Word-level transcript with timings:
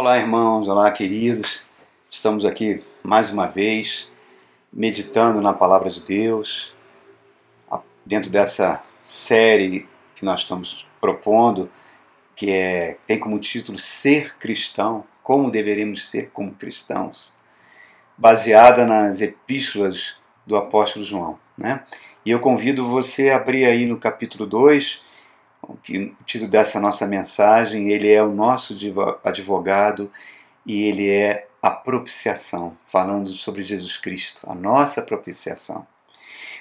Olá, 0.00 0.16
irmãos, 0.16 0.66
olá, 0.66 0.90
queridos. 0.90 1.60
Estamos 2.08 2.46
aqui 2.46 2.82
mais 3.02 3.28
uma 3.30 3.46
vez 3.46 4.10
meditando 4.72 5.42
na 5.42 5.52
palavra 5.52 5.90
de 5.90 6.00
Deus, 6.00 6.74
dentro 8.06 8.30
dessa 8.30 8.82
série 9.04 9.86
que 10.14 10.24
nós 10.24 10.40
estamos 10.40 10.86
propondo, 11.02 11.70
que 12.34 12.50
é, 12.50 12.96
tem 13.06 13.18
como 13.18 13.38
título 13.38 13.76
Ser 13.76 14.38
Cristão, 14.38 15.04
como 15.22 15.50
deveríamos 15.50 16.08
ser 16.08 16.30
como 16.30 16.54
cristãos, 16.54 17.34
baseada 18.16 18.86
nas 18.86 19.20
epístolas 19.20 20.16
do 20.46 20.56
apóstolo 20.56 21.04
João. 21.04 21.38
Né? 21.58 21.84
E 22.24 22.30
eu 22.30 22.40
convido 22.40 22.88
você 22.88 23.28
a 23.28 23.36
abrir 23.36 23.66
aí 23.66 23.84
no 23.84 23.98
capítulo 23.98 24.46
2 24.46 25.09
que 25.82 26.14
o 26.20 26.24
título 26.24 26.50
dessa 26.50 26.80
nossa 26.80 27.06
mensagem, 27.06 27.90
ele 27.90 28.10
é 28.10 28.22
o 28.22 28.32
nosso 28.32 28.76
advogado 29.24 30.10
e 30.66 30.82
ele 30.84 31.10
é 31.10 31.48
a 31.62 31.70
propiciação, 31.70 32.76
falando 32.86 33.28
sobre 33.30 33.62
Jesus 33.62 33.96
Cristo, 33.96 34.42
a 34.48 34.54
nossa 34.54 35.02
propiciação. 35.02 35.86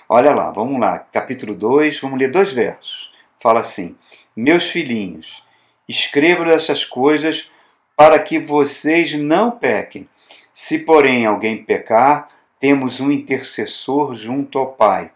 Olha 0.08 0.34
lá, 0.34 0.52
vamos 0.52 0.80
lá, 0.80 1.00
capítulo 1.00 1.54
2, 1.54 2.00
vamos 2.00 2.20
ler 2.20 2.32
dois 2.32 2.52
versos. 2.52 3.12
Fala 3.40 3.62
assim: 3.62 3.96
Meus 4.36 4.70
filhinhos, 4.70 5.44
escrevo 5.88 6.44
essas 6.46 6.84
coisas 6.84 7.50
para 7.96 8.18
que 8.20 8.40
vocês 8.40 9.14
não 9.14 9.52
pequem. 9.52 10.10
Se, 10.54 10.80
porém, 10.80 11.26
alguém 11.26 11.64
pecar, 11.64 12.28
temos 12.60 13.00
um 13.00 13.12
intercessor 13.12 14.16
junto 14.16 14.58
ao 14.58 14.74
Pai, 14.74 15.12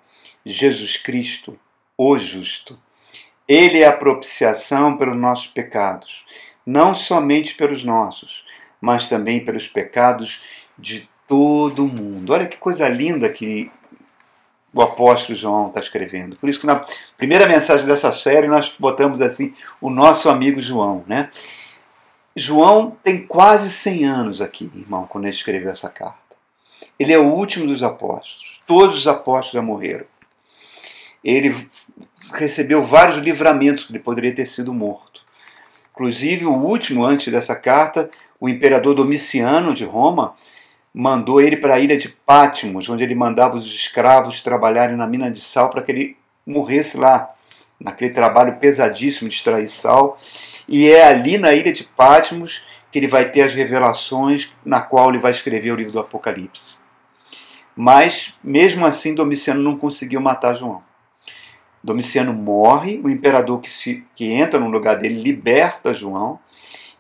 Jesus 0.46 0.98
Cristo, 0.98 1.60
o 1.98 2.18
justo. 2.18 2.80
Ele 3.48 3.82
é 3.82 3.88
a 3.88 3.94
propiciação 3.98 4.98
pelos 4.98 5.18
nossos 5.18 5.48
pecados, 5.48 6.26
não 6.66 6.96
somente 6.96 7.56
pelos 7.56 7.84
nossos, 7.84 8.46
mas 8.80 9.08
também 9.08 9.44
pelos 9.44 9.68
pecados 9.68 10.68
de 10.78 11.10
todo 11.28 11.88
mundo. 11.88 12.34
Olha 12.34 12.48
que 12.48 12.58
coisa 12.58 12.88
linda 12.88 13.30
que 13.30 13.72
o 14.74 14.82
apóstolo 14.82 15.38
João 15.38 15.68
está 15.68 15.80
escrevendo. 15.80 16.36
Por 16.36 16.50
isso 16.50 16.60
que 16.60 16.66
na 16.66 16.86
primeira 17.18 17.48
mensagem 17.48 17.86
dessa 17.86 18.12
série 18.12 18.48
nós 18.48 18.74
botamos 18.80 19.22
assim 19.22 19.54
o 19.80 19.90
nosso 19.90 20.30
amigo 20.30 20.62
João, 20.62 21.04
né? 21.08 21.30
João 22.36 22.98
tem 23.04 23.28
quase 23.28 23.70
100 23.70 24.06
anos 24.06 24.42
aqui, 24.42 24.72
irmão, 24.76 25.06
quando 25.06 25.26
ele 25.26 25.36
escreveu 25.36 25.70
essa 25.70 25.90
carta. 25.90 26.18
Ele 26.98 27.14
é 27.14 27.20
o 27.20 27.32
último 27.32 27.68
dos 27.68 27.84
apóstolos. 27.84 28.60
Todos 28.66 28.98
os 28.98 29.08
apóstolos 29.08 29.52
já 29.52 29.62
morreram. 29.62 30.06
Ele 31.24 31.68
recebeu 32.32 32.84
vários 32.84 33.18
livramentos 33.18 33.84
que 33.84 33.92
ele 33.92 34.00
poderia 34.00 34.34
ter 34.34 34.46
sido 34.46 34.74
morto. 34.74 35.22
Inclusive, 35.92 36.46
o 36.46 36.54
último 36.54 37.04
antes 37.04 37.32
dessa 37.32 37.56
carta, 37.56 38.10
o 38.40 38.50
imperador 38.50 38.96
Domiciano 38.96 39.74
de 39.74 39.86
Roma 39.86 40.34
mandou 40.94 41.42
ele 41.42 41.58
para 41.58 41.76
a 41.76 41.80
ilha 41.80 41.98
de 41.98 42.10
Pátimos, 42.10 42.88
onde 42.88 43.04
ele 43.04 43.16
mandava 43.16 43.58
os 43.58 43.66
escravos 43.66 44.42
trabalharem 44.42 44.96
na 44.96 45.08
mina 45.08 45.32
de 45.32 45.42
sal 45.42 45.70
para 45.70 45.82
que 45.82 45.92
ele 45.92 46.18
morresse 46.46 46.98
lá, 46.98 47.34
naquele 47.80 48.12
trabalho 48.12 48.58
pesadíssimo 48.58 49.30
de 49.30 49.36
extrair 49.36 49.68
sal. 49.68 50.18
E 50.68 50.90
é 50.90 51.08
ali 51.08 51.38
na 51.38 51.54
ilha 51.54 51.74
de 51.74 51.84
Pátimos 51.84 52.64
que 52.92 53.00
ele 53.00 53.08
vai 53.08 53.32
ter 53.32 53.42
as 53.42 53.54
revelações 53.54 54.54
na 54.64 54.80
qual 54.80 55.10
ele 55.10 55.18
vai 55.18 55.32
escrever 55.32 55.72
o 55.72 55.76
livro 55.76 55.92
do 55.92 56.00
Apocalipse. 56.00 56.76
Mas, 57.76 58.36
mesmo 58.44 58.86
assim, 58.86 59.16
Domiciano 59.16 59.64
não 59.64 59.78
conseguiu 59.78 60.22
matar 60.22 60.54
João. 60.54 60.83
Domiciano 61.84 62.32
morre, 62.32 63.02
o 63.04 63.10
imperador 63.10 63.60
que, 63.60 63.70
se, 63.70 64.06
que 64.16 64.32
entra 64.32 64.60
no 64.60 64.70
lugar 64.70 64.98
dele 64.98 65.22
liberta 65.22 65.94
João, 65.94 66.40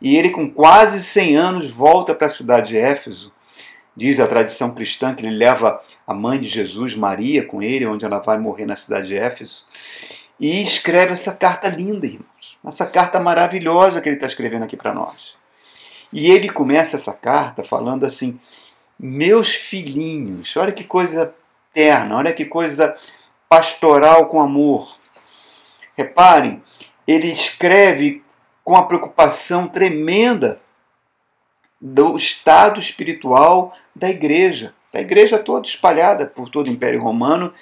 e 0.02 0.18
ele, 0.18 0.30
com 0.30 0.50
quase 0.50 1.02
100 1.02 1.38
anos, 1.38 1.72
volta 1.72 2.14
para 2.14 2.28
a 2.28 2.30
cidade 2.30 2.70
de 2.70 2.78
Éfeso. 2.78 3.32
Diz 3.96 4.20
a 4.20 4.28
tradição 4.28 4.74
cristã 4.74 5.16
que 5.16 5.26
ele 5.26 5.36
leva 5.36 5.82
a 6.06 6.14
mãe 6.14 6.40
de 6.40 6.50
Jesus, 6.50 6.96
Maria, 6.96 7.46
com 7.46 7.62
ele, 7.62 7.86
onde 7.86 8.04
ela 8.04 8.20
vai 8.20 8.38
morrer 8.38 8.66
na 8.66 8.76
cidade 8.76 9.08
de 9.08 9.18
Éfeso, 9.18 9.66
e 10.40 10.62
escreve 10.62 11.14
essa 11.14 11.32
carta 11.32 11.70
linda, 11.70 12.06
irmãos. 12.06 12.58
Essa 12.66 12.86
carta 12.86 13.20
maravilhosa 13.20 14.02
que 14.02 14.10
ele 14.10 14.18
está 14.18 14.28
escrevendo 14.28 14.64
aqui 14.64 14.76
para 14.76 14.94
nós. 14.94 15.38
E 16.12 16.30
ele 16.30 16.50
começa 16.50 16.98
essa 16.98 17.14
carta 17.14 17.64
falando 17.64 18.06
assim: 18.06 18.40
Meus 19.00 19.54
filhinhos, 19.54 20.56
olha 20.58 20.72
que 20.72 20.84
coisa 20.84 21.34
terna, 21.74 22.18
olha 22.18 22.34
que 22.34 22.46
coisa 22.46 22.96
pastoral 23.54 24.26
com 24.30 24.42
amor. 24.42 24.98
Reparem, 25.96 26.64
ele 27.08 27.28
escreve 27.28 28.24
com 28.64 28.76
a 28.76 28.82
preocupação 28.82 29.68
tremenda 29.68 30.60
do 31.80 32.16
estado 32.16 32.80
espiritual 32.80 33.78
da 33.96 34.10
igreja, 34.10 34.74
da 34.92 35.00
igreja 35.00 35.38
toda 35.38 35.68
espalhada 35.68 36.26
por 36.26 36.50
todo 36.50 36.68
o 36.68 36.72
Império 36.72 37.00
Romano 37.00 37.54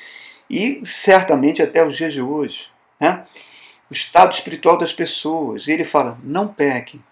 e 0.49 0.81
certamente 0.85 1.61
até 1.61 1.85
os 1.85 1.97
dias 1.97 2.13
de 2.13 2.21
hoje. 2.21 2.69
Né? 2.97 3.25
O 3.89 3.93
estado 3.93 4.31
espiritual 4.31 4.77
das 4.77 4.93
pessoas. 4.93 5.67
E 5.67 5.71
ele 5.71 5.83
fala: 5.83 6.17
não 6.23 6.47
pequem, 6.47 7.03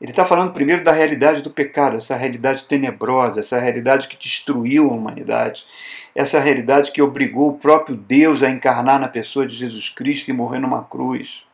ele 0.00 0.12
está 0.12 0.24
falando 0.24 0.54
primeiro 0.54 0.82
da 0.82 0.92
realidade 0.92 1.42
do 1.42 1.50
pecado, 1.50 1.98
essa 1.98 2.16
realidade 2.16 2.64
tenebrosa, 2.64 3.40
essa 3.40 3.58
realidade 3.58 4.08
que 4.08 4.16
destruiu 4.16 4.88
a 4.88 4.94
humanidade, 4.94 5.66
essa 6.14 6.40
realidade 6.40 6.90
que 6.90 7.02
obrigou 7.02 7.50
o 7.50 7.58
próprio 7.58 7.96
Deus 7.96 8.42
a 8.42 8.48
encarnar 8.48 8.98
na 8.98 9.08
pessoa 9.08 9.46
de 9.46 9.54
Jesus 9.54 9.90
Cristo 9.90 10.30
e 10.30 10.32
morrer 10.32 10.58
numa 10.58 10.82
cruz. 10.84 11.44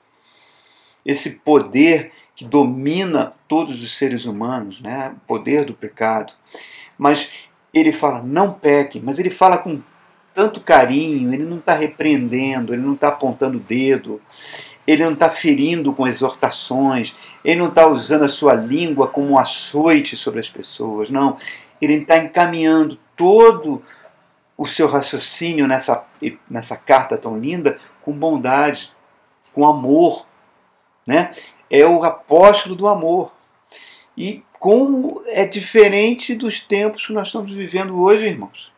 Esse 1.04 1.40
poder 1.40 2.12
que 2.36 2.44
domina 2.44 3.32
todos 3.48 3.82
os 3.82 3.96
seres 3.96 4.26
humanos, 4.26 4.80
né? 4.80 5.14
o 5.16 5.20
poder 5.26 5.64
do 5.64 5.74
pecado. 5.74 6.32
Mas 6.96 7.48
ele 7.74 7.90
fala, 7.90 8.22
não 8.22 8.52
pequem, 8.52 9.02
mas 9.02 9.18
ele 9.18 9.30
fala 9.30 9.58
com 9.58 9.82
tanto 10.36 10.60
carinho, 10.60 11.32
ele 11.32 11.44
não 11.44 11.56
está 11.56 11.72
repreendendo, 11.72 12.74
ele 12.74 12.82
não 12.82 12.92
está 12.92 13.08
apontando 13.08 13.56
o 13.56 13.60
dedo, 13.60 14.20
ele 14.86 15.02
não 15.02 15.14
está 15.14 15.30
ferindo 15.30 15.94
com 15.94 16.06
exortações, 16.06 17.16
ele 17.42 17.58
não 17.58 17.68
está 17.68 17.86
usando 17.86 18.26
a 18.26 18.28
sua 18.28 18.52
língua 18.52 19.08
como 19.08 19.30
um 19.30 19.38
açoite 19.38 20.14
sobre 20.14 20.38
as 20.38 20.50
pessoas, 20.50 21.08
não. 21.08 21.38
Ele 21.80 21.94
está 21.94 22.18
encaminhando 22.18 22.98
todo 23.16 23.82
o 24.58 24.66
seu 24.66 24.86
raciocínio 24.86 25.66
nessa, 25.66 26.04
nessa 26.50 26.76
carta 26.76 27.16
tão 27.16 27.38
linda 27.38 27.78
com 28.02 28.12
bondade, 28.12 28.92
com 29.54 29.66
amor. 29.66 30.26
Né? 31.06 31.32
É 31.70 31.86
o 31.86 32.04
apóstolo 32.04 32.76
do 32.76 32.86
amor. 32.86 33.32
E 34.14 34.44
como 34.60 35.22
é 35.28 35.46
diferente 35.46 36.34
dos 36.34 36.60
tempos 36.60 37.06
que 37.06 37.14
nós 37.14 37.28
estamos 37.28 37.50
vivendo 37.50 37.98
hoje, 37.98 38.26
irmãos. 38.26 38.75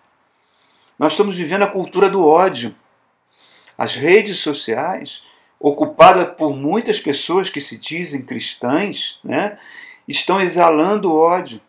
Nós 0.99 1.13
estamos 1.13 1.37
vivendo 1.37 1.63
a 1.63 1.69
cultura 1.69 2.11
do 2.11 2.27
ódio. 2.27 2.75
As 3.77 3.95
redes 3.95 4.39
sociais 4.39 5.23
ocupada 5.61 6.27
por 6.27 6.57
muitas 6.57 6.99
pessoas 6.99 7.49
que 7.49 7.61
se 7.61 7.79
dizem 7.79 8.23
cristãs, 8.23 9.19
né, 9.23 9.57
estão 10.09 10.41
exalando 10.41 11.15
ódio. 11.15 11.61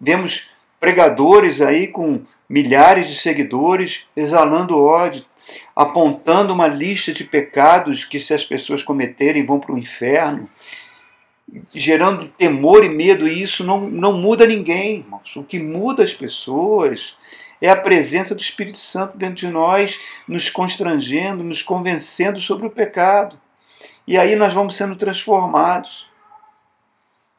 Vemos 0.00 0.50
pregadores 0.78 1.62
aí 1.62 1.88
com 1.88 2.22
milhares 2.48 3.08
de 3.08 3.14
seguidores 3.14 4.06
exalando 4.14 4.78
ódio, 4.78 5.24
apontando 5.74 6.52
uma 6.52 6.66
lista 6.66 7.12
de 7.12 7.24
pecados 7.24 8.04
que, 8.04 8.20
se 8.20 8.34
as 8.34 8.44
pessoas 8.44 8.82
cometerem, 8.82 9.46
vão 9.46 9.58
para 9.58 9.74
o 9.74 9.78
inferno, 9.78 10.48
gerando 11.74 12.28
temor 12.28 12.84
e 12.84 12.90
medo, 12.90 13.26
e 13.26 13.42
isso 13.42 13.64
não, 13.64 13.88
não 13.88 14.12
muda 14.12 14.46
ninguém, 14.46 14.98
irmãos. 14.98 15.34
O 15.36 15.42
que 15.42 15.58
muda 15.58 16.02
as 16.04 16.12
pessoas 16.12 17.16
é 17.60 17.70
a 17.70 17.76
presença 17.76 18.34
do 18.34 18.40
Espírito 18.40 18.78
Santo 18.78 19.16
dentro 19.16 19.36
de 19.36 19.48
nós, 19.48 20.00
nos 20.26 20.50
constrangendo, 20.50 21.42
nos 21.42 21.62
convencendo 21.62 22.40
sobre 22.40 22.66
o 22.66 22.70
pecado. 22.70 23.40
E 24.06 24.16
aí 24.16 24.36
nós 24.36 24.54
vamos 24.54 24.76
sendo 24.76 24.96
transformados. 24.96 26.08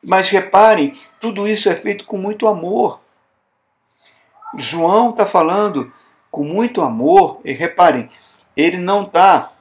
Mas 0.04 0.30
reparem, 0.30 0.94
tudo 1.20 1.48
isso 1.48 1.70
é 1.70 1.76
feito 1.76 2.06
com 2.06 2.18
muito 2.18 2.48
amor. 2.48 3.02
João 4.56 5.12
está 5.12 5.26
falando 5.26 5.92
com 6.32 6.44
muito 6.44 6.82
amor, 6.82 7.42
e 7.44 7.52
reparem, 7.52 8.10
ele 8.56 8.78
não 8.78 9.04
está 9.04 9.52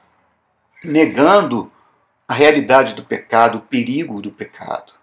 negando 0.83 1.71
a 2.27 2.33
realidade 2.33 2.93
do 2.93 3.03
pecado, 3.03 3.57
o 3.57 3.61
perigo 3.61 4.21
do 4.21 4.31
pecado. 4.31 4.93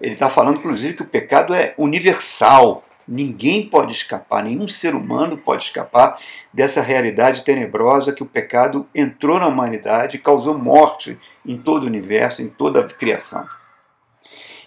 Ele 0.00 0.14
está 0.14 0.30
falando, 0.30 0.58
inclusive, 0.58 0.94
que 0.94 1.02
o 1.02 1.06
pecado 1.06 1.52
é 1.52 1.74
universal. 1.76 2.84
Ninguém 3.08 3.66
pode 3.66 3.92
escapar, 3.92 4.44
nenhum 4.44 4.68
ser 4.68 4.94
humano 4.94 5.38
pode 5.38 5.64
escapar 5.64 6.18
dessa 6.52 6.82
realidade 6.82 7.42
tenebrosa 7.42 8.12
que 8.12 8.22
o 8.22 8.26
pecado 8.26 8.86
entrou 8.94 9.40
na 9.40 9.46
humanidade 9.46 10.16
e 10.16 10.20
causou 10.20 10.58
morte 10.58 11.18
em 11.46 11.56
todo 11.56 11.84
o 11.84 11.86
universo, 11.86 12.42
em 12.42 12.48
toda 12.48 12.80
a 12.80 12.84
criação. 12.84 13.48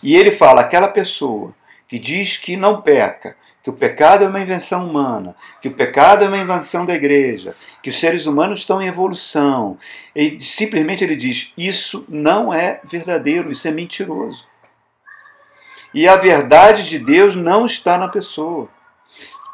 E 0.01 0.15
ele 0.15 0.31
fala: 0.31 0.61
aquela 0.61 0.87
pessoa 0.87 1.53
que 1.87 1.99
diz 1.99 2.37
que 2.37 2.57
não 2.57 2.81
peca, 2.81 3.35
que 3.63 3.69
o 3.69 3.73
pecado 3.73 4.23
é 4.23 4.27
uma 4.27 4.39
invenção 4.39 4.89
humana, 4.89 5.35
que 5.61 5.67
o 5.67 5.73
pecado 5.73 6.23
é 6.23 6.27
uma 6.27 6.37
invenção 6.37 6.83
da 6.83 6.95
igreja, 6.95 7.55
que 7.83 7.91
os 7.91 7.99
seres 7.99 8.25
humanos 8.25 8.61
estão 8.61 8.81
em 8.81 8.87
evolução. 8.87 9.77
E 10.15 10.39
simplesmente 10.39 11.03
ele 11.03 11.15
diz: 11.15 11.53
isso 11.55 12.05
não 12.09 12.51
é 12.51 12.81
verdadeiro, 12.83 13.51
isso 13.51 13.67
é 13.67 13.71
mentiroso. 13.71 14.49
E 15.93 16.07
a 16.07 16.15
verdade 16.15 16.87
de 16.87 16.97
Deus 16.97 17.35
não 17.35 17.65
está 17.65 17.97
na 17.97 18.07
pessoa. 18.07 18.69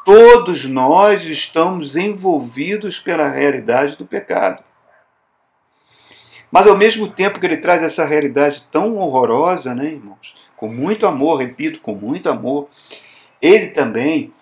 Todos 0.04 0.64
nós 0.64 1.24
estamos 1.24 1.96
envolvidos 1.96 2.98
pela 2.98 3.28
realidade 3.28 3.96
do 3.96 4.06
pecado. 4.06 4.62
Mas 6.50 6.66
ao 6.66 6.76
mesmo 6.76 7.08
tempo 7.08 7.38
que 7.38 7.46
ele 7.46 7.58
traz 7.58 7.82
essa 7.82 8.06
realidade 8.06 8.66
tão 8.72 8.96
horrorosa, 8.96 9.74
né, 9.74 9.86
irmãos? 9.86 10.34
Com 10.56 10.68
muito 10.68 11.06
amor, 11.06 11.36
repito, 11.36 11.80
com 11.80 11.94
muito 11.94 12.30
amor, 12.30 12.68
ele 13.40 13.68
também 13.68 14.32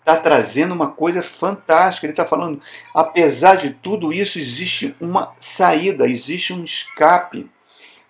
está 0.00 0.16
trazendo 0.16 0.74
uma 0.74 0.90
coisa 0.90 1.22
fantástica. 1.22 2.06
Ele 2.06 2.12
está 2.12 2.26
falando, 2.26 2.60
apesar 2.94 3.56
de 3.56 3.70
tudo 3.70 4.12
isso, 4.12 4.38
existe 4.38 4.96
uma 5.00 5.32
saída, 5.36 6.06
existe 6.06 6.52
um 6.52 6.64
escape 6.64 7.48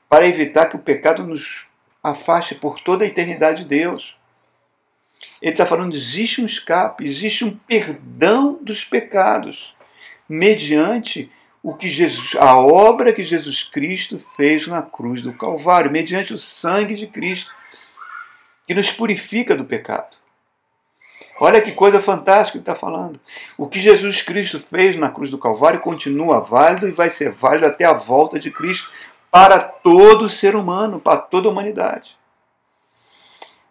para 0.09 0.27
evitar 0.27 0.67
que 0.67 0.77
o 0.77 0.81
pecado 0.81 1.25
nos 1.25 1.67
afaste 2.03 2.55
por 2.55 2.81
toda 2.81 3.05
a 3.05 3.07
eternidade 3.07 3.63
de 3.63 3.69
Deus. 3.69 4.17
Ele 5.41 5.53
está 5.53 5.65
falando, 5.65 5.95
existe 5.95 6.41
um 6.41 6.47
escape, 6.47 7.05
existe 7.05 7.45
um 7.45 7.57
perdão 7.57 8.59
dos 8.61 8.85
pecados, 8.85 9.77
mediante 10.29 11.31
o 11.63 11.75
que 11.75 11.89
Jesus, 11.89 12.35
a 12.37 12.57
obra 12.57 13.13
que 13.13 13.23
Jesus 13.23 13.63
Cristo 13.63 14.21
fez 14.37 14.67
na 14.67 14.83
cruz 14.83 15.23
do 15.23 15.33
Calvário, 15.33 15.93
mediante 15.93 16.35
o 16.35 16.39
sangue 16.39 16.97
de 16.97 17.07
Cristo, 17.07 17.53
que 18.67 18.75
nos 18.75 18.91
purifica 18.91 19.57
do 19.57 19.65
pecado. 19.65 20.17
Olha 21.41 21.61
que 21.61 21.73
coisa 21.73 22.01
fantástica 22.01 22.59
ele 22.59 22.63
está 22.63 22.75
falando. 22.75 23.19
O 23.57 23.69
que 23.69 23.81
Jesus 23.81 24.23
Cristo 24.23 24.61
fez 24.61 24.97
na 24.97 25.11
cruz 25.11 25.31
do 25.31 25.39
Calvário 25.39 25.81
continua 25.81 26.41
válido 26.41 26.89
e 26.89 26.93
vai 26.93 27.11
ser 27.11 27.31
válido 27.31 27.67
até 27.67 27.85
a 27.85 27.93
volta 27.93 28.39
de 28.39 28.51
Cristo 28.51 28.91
para 29.31 29.72
todo 29.83 30.31
ser 30.31 30.57
humano, 30.57 31.01
para 31.01 31.19
toda 31.19 31.49
a 31.49 31.51
humanidade. 31.51 32.19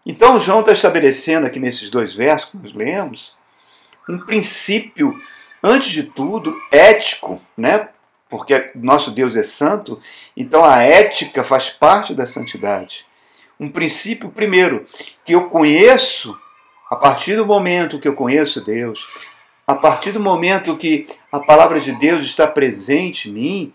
Então, 0.05 0.39
João 0.39 0.61
está 0.61 0.71
estabelecendo 0.71 1.45
aqui 1.45 1.59
nesses 1.59 1.89
dois 1.89 2.15
versos 2.15 2.49
que 2.49 2.57
nós 2.57 2.73
lemos 2.73 3.35
um 4.09 4.17
princípio 4.19 5.19
antes 5.61 5.89
de 5.89 6.03
tudo, 6.03 6.59
ético, 6.71 7.41
né? 7.55 7.89
Porque 8.29 8.71
nosso 8.75 9.11
Deus 9.11 9.35
é 9.35 9.43
santo, 9.43 9.99
então 10.35 10.63
a 10.63 10.81
ética 10.81 11.43
faz 11.43 11.69
parte 11.69 12.13
da 12.13 12.25
santidade. 12.25 13.05
Um 13.59 13.69
princípio, 13.69 14.29
primeiro, 14.29 14.85
que 15.23 15.33
eu 15.33 15.49
conheço, 15.49 16.37
a 16.89 16.95
partir 16.95 17.35
do 17.35 17.45
momento 17.45 17.99
que 17.99 18.07
eu 18.07 18.15
conheço 18.15 18.63
Deus, 18.63 19.07
a 19.67 19.75
partir 19.75 20.11
do 20.11 20.19
momento 20.19 20.77
que 20.77 21.05
a 21.31 21.39
palavra 21.39 21.79
de 21.79 21.91
Deus 21.93 22.23
está 22.23 22.47
presente 22.47 23.29
em 23.29 23.33
mim, 23.33 23.73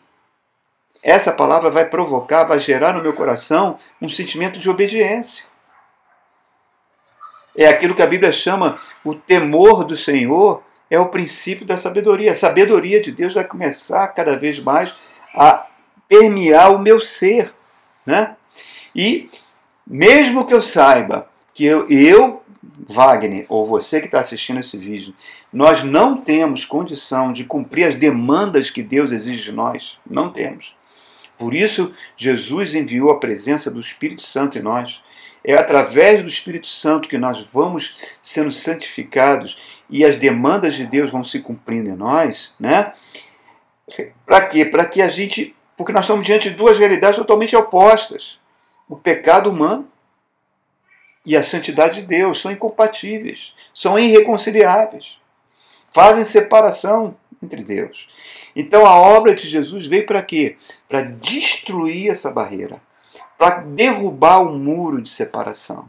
essa 1.02 1.32
palavra 1.32 1.70
vai 1.70 1.84
provocar, 1.84 2.44
vai 2.44 2.60
gerar 2.60 2.93
no 2.93 3.02
meu 3.02 3.12
coração 3.12 3.76
um 4.00 4.08
sentimento 4.08 4.58
de 4.58 4.69
obediência. 4.69 5.44
É 7.56 7.69
aquilo 7.69 7.94
que 7.94 8.02
a 8.02 8.06
Bíblia 8.06 8.32
chama 8.32 8.78
o 9.04 9.14
temor 9.14 9.84
do 9.84 9.96
Senhor, 9.96 10.62
é 10.90 10.98
o 10.98 11.08
princípio 11.08 11.64
da 11.64 11.78
sabedoria. 11.78 12.32
A 12.32 12.37
sabedoria 12.37 13.00
de 13.00 13.10
Deus 13.10 13.34
vai 13.34 13.44
começar 13.44 14.06
cada 14.08 14.37
vez 14.37 14.58
mais 14.60 14.94
a 15.34 15.66
permear 16.08 16.72
o 16.72 16.78
meu 16.78 17.00
ser. 17.00 17.54
Né? 18.04 18.37
E 18.94 19.31
mesmo 19.87 20.46
que 20.46 20.54
eu 20.54 20.62
saiba 20.62 21.28
que 21.54 21.64
eu, 21.64 21.88
eu 21.88 22.42
Wagner, 22.78 23.46
ou 23.49 23.64
você 23.64 24.00
que 24.00 24.06
está 24.06 24.20
assistindo 24.20 24.60
esse 24.60 24.76
vídeo, 24.76 25.14
nós 25.52 25.82
não 25.82 26.20
temos 26.20 26.64
condição 26.64 27.32
de 27.32 27.44
cumprir 27.44 27.84
as 27.84 27.94
demandas 27.94 28.70
que 28.70 28.82
Deus 28.82 29.12
exige 29.12 29.44
de 29.44 29.52
nós. 29.52 29.99
Não 30.08 30.31
temos. 30.31 30.75
Por 31.38 31.55
isso, 31.55 31.94
Jesus 32.17 32.75
enviou 32.75 33.11
a 33.11 33.21
presença 33.21 33.71
do 33.71 33.81
Espírito 33.81 34.23
Santo 34.23 34.59
em 34.59 34.62
nós. 34.62 35.03
É 35.44 35.55
através 35.55 36.23
do 36.23 36.29
Espírito 36.29 36.67
Santo 36.67 37.09
que 37.09 37.19
nós 37.19 37.41
vamos 37.53 38.19
sendo 38.21 38.50
santificados 38.50 39.85
e 39.88 40.05
as 40.05 40.17
demandas 40.17 40.75
de 40.75 40.87
Deus 40.87 41.11
vão 41.11 41.23
se 41.23 41.41
cumprindo 41.41 41.91
em 41.91 41.94
nós, 41.94 42.56
né? 42.59 42.93
Para 44.25 44.47
quê? 44.47 44.65
Para 44.65 44.85
que 44.87 45.00
a 45.00 45.09
gente. 45.09 45.55
Porque 45.77 45.93
nós 45.93 46.05
estamos 46.05 46.27
diante 46.27 46.50
de 46.50 46.56
duas 46.56 46.79
realidades 46.79 47.17
totalmente 47.17 47.55
opostas: 47.55 48.41
o 48.88 48.97
pecado 48.97 49.50
humano 49.50 49.88
e 51.25 51.37
a 51.37 51.43
santidade 51.43 52.00
de 52.00 52.06
Deus 52.06 52.41
são 52.41 52.50
incompatíveis, 52.50 53.55
são 53.75 53.99
irreconciliáveis, 53.99 55.19
fazem 55.91 56.25
separação 56.25 57.17
entre 57.43 57.62
Deus. 57.62 58.09
Então 58.55 58.87
a 58.87 58.94
obra 58.97 59.35
de 59.35 59.47
Jesus 59.47 59.87
veio 59.87 60.06
para 60.06 60.23
quê? 60.23 60.56
Para 60.88 61.03
destruir 61.03 62.11
essa 62.11 62.31
barreira, 62.31 62.81
para 63.38 63.61
derrubar 63.61 64.41
o 64.41 64.59
muro 64.59 65.00
de 65.03 65.11
separação. 65.11 65.88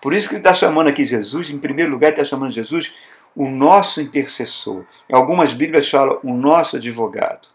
Por 0.00 0.12
isso 0.12 0.28
que 0.28 0.34
ele 0.34 0.40
está 0.40 0.54
chamando 0.54 0.88
aqui 0.88 1.04
Jesus, 1.04 1.50
em 1.50 1.58
primeiro 1.58 1.90
lugar, 1.90 2.08
ele 2.08 2.20
está 2.20 2.24
chamando 2.24 2.52
Jesus 2.52 2.94
o 3.34 3.48
nosso 3.48 4.00
intercessor. 4.00 4.84
Em 5.08 5.14
algumas 5.14 5.52
Bíblias 5.52 5.88
fala 5.90 6.18
o 6.22 6.32
nosso 6.32 6.76
advogado. 6.76 7.48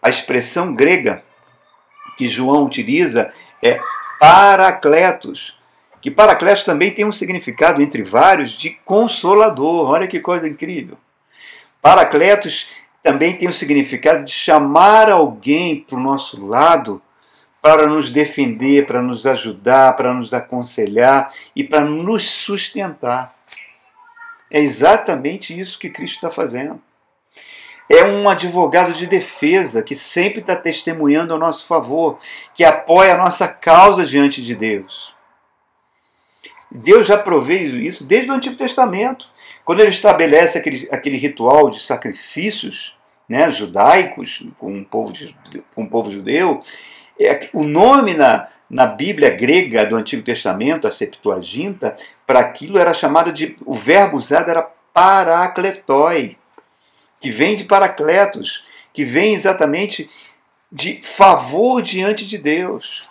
A 0.00 0.08
expressão 0.08 0.74
grega 0.74 1.22
que 2.16 2.28
João 2.28 2.64
utiliza 2.64 3.32
é 3.62 3.80
paracletos, 4.18 5.58
que 6.00 6.10
paracletos 6.10 6.64
também 6.64 6.90
tem 6.90 7.04
um 7.04 7.12
significado, 7.12 7.82
entre 7.82 8.02
vários, 8.02 8.52
de 8.52 8.70
consolador. 8.84 9.90
Olha 9.90 10.06
que 10.06 10.20
coisa 10.20 10.48
incrível. 10.48 10.96
Paracletos 11.88 12.68
também 13.02 13.34
tem 13.34 13.48
o 13.48 13.54
significado 13.54 14.22
de 14.22 14.30
chamar 14.30 15.10
alguém 15.10 15.80
para 15.80 15.96
o 15.96 16.02
nosso 16.02 16.44
lado 16.44 17.00
para 17.62 17.86
nos 17.86 18.10
defender, 18.10 18.84
para 18.84 19.00
nos 19.00 19.24
ajudar, 19.24 19.96
para 19.96 20.12
nos 20.12 20.34
aconselhar 20.34 21.32
e 21.56 21.64
para 21.64 21.80
nos 21.86 22.30
sustentar. 22.30 23.34
É 24.50 24.60
exatamente 24.60 25.58
isso 25.58 25.78
que 25.78 25.88
Cristo 25.88 26.16
está 26.16 26.30
fazendo. 26.30 26.78
É 27.88 28.04
um 28.04 28.28
advogado 28.28 28.92
de 28.92 29.06
defesa 29.06 29.82
que 29.82 29.94
sempre 29.94 30.40
está 30.40 30.54
testemunhando 30.54 31.32
a 31.32 31.38
nosso 31.38 31.66
favor, 31.66 32.18
que 32.52 32.64
apoia 32.64 33.14
a 33.14 33.16
nossa 33.18 33.48
causa 33.48 34.04
diante 34.04 34.42
de 34.42 34.54
Deus. 34.54 35.14
Deus 36.70 37.06
já 37.06 37.16
proveu 37.16 37.80
isso 37.80 38.04
desde 38.04 38.30
o 38.30 38.34
Antigo 38.34 38.56
Testamento, 38.56 39.28
quando 39.64 39.80
ele 39.80 39.90
estabelece 39.90 40.58
aquele, 40.58 40.88
aquele 40.90 41.16
ritual 41.16 41.70
de 41.70 41.80
sacrifícios 41.80 42.94
né, 43.28 43.50
judaicos 43.50 44.46
com 44.58 44.78
o 44.78 44.84
povo, 44.84 45.12
com 45.74 45.86
povo 45.86 46.10
judeu. 46.10 46.62
É, 47.18 47.48
o 47.52 47.64
nome 47.64 48.14
na, 48.14 48.48
na 48.70 48.86
Bíblia 48.86 49.30
grega 49.30 49.86
do 49.86 49.96
Antigo 49.96 50.22
Testamento, 50.22 50.86
a 50.86 50.92
Septuaginta, 50.92 51.96
para 52.26 52.40
aquilo 52.40 52.78
era 52.78 52.92
chamado 52.92 53.32
de. 53.32 53.56
O 53.64 53.74
verbo 53.74 54.16
usado 54.16 54.50
era 54.50 54.62
paracletói, 54.92 56.36
que 57.20 57.30
vem 57.30 57.56
de 57.56 57.64
paracletos, 57.64 58.64
que 58.92 59.04
vem 59.04 59.34
exatamente 59.34 60.08
de 60.70 61.00
favor 61.02 61.80
diante 61.82 62.26
de 62.26 62.36
Deus. 62.36 63.07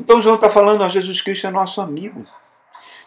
Então 0.00 0.22
João 0.22 0.36
está 0.36 0.48
falando, 0.48 0.80
ó, 0.80 0.88
Jesus 0.88 1.20
Cristo 1.20 1.46
é 1.46 1.50
nosso 1.50 1.78
amigo. 1.78 2.24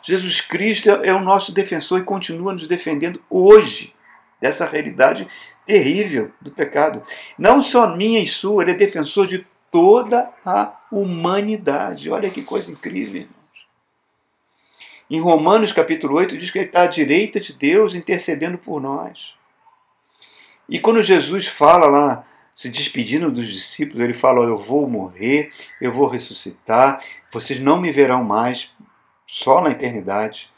Jesus 0.03 0.41
Cristo 0.41 0.89
é 0.89 1.11
o 1.11 1.21
nosso 1.21 1.51
defensor 1.51 1.99
e 1.99 2.03
continua 2.03 2.53
nos 2.53 2.67
defendendo 2.67 3.19
hoje 3.27 3.95
dessa 4.39 4.65
realidade 4.65 5.27
terrível 5.65 6.31
do 6.39 6.51
pecado. 6.51 7.01
Não 7.35 7.63
só 7.63 7.95
minha 7.95 8.19
e 8.19 8.27
sua, 8.27 8.61
ele 8.61 8.71
é 8.71 8.75
defensor 8.75 9.25
de 9.25 9.47
toda 9.71 10.29
a 10.45 10.79
humanidade. 10.91 12.11
Olha 12.11 12.29
que 12.29 12.43
coisa 12.43 12.71
incrível, 12.71 13.21
irmãos. 13.21 13.33
Em 15.09 15.19
Romanos 15.19 15.71
capítulo 15.71 16.17
8 16.17 16.37
diz 16.37 16.51
que 16.51 16.59
ele 16.59 16.67
está 16.67 16.83
à 16.83 16.87
direita 16.87 17.39
de 17.39 17.53
Deus 17.53 17.95
intercedendo 17.95 18.57
por 18.59 18.79
nós. 18.79 19.33
E 20.69 20.77
quando 20.77 21.01
Jesus 21.01 21.47
fala 21.47 21.87
lá 21.87 22.25
se 22.55 22.69
despedindo 22.69 23.31
dos 23.31 23.47
discípulos, 23.47 24.03
ele 24.03 24.13
fala: 24.13 24.45
Eu 24.45 24.57
vou 24.57 24.87
morrer, 24.87 25.51
eu 25.81 25.91
vou 25.91 26.07
ressuscitar, 26.07 27.03
vocês 27.31 27.59
não 27.59 27.79
me 27.79 27.91
verão 27.91 28.23
mais, 28.23 28.73
só 29.27 29.61
na 29.61 29.71
eternidade. 29.71 30.51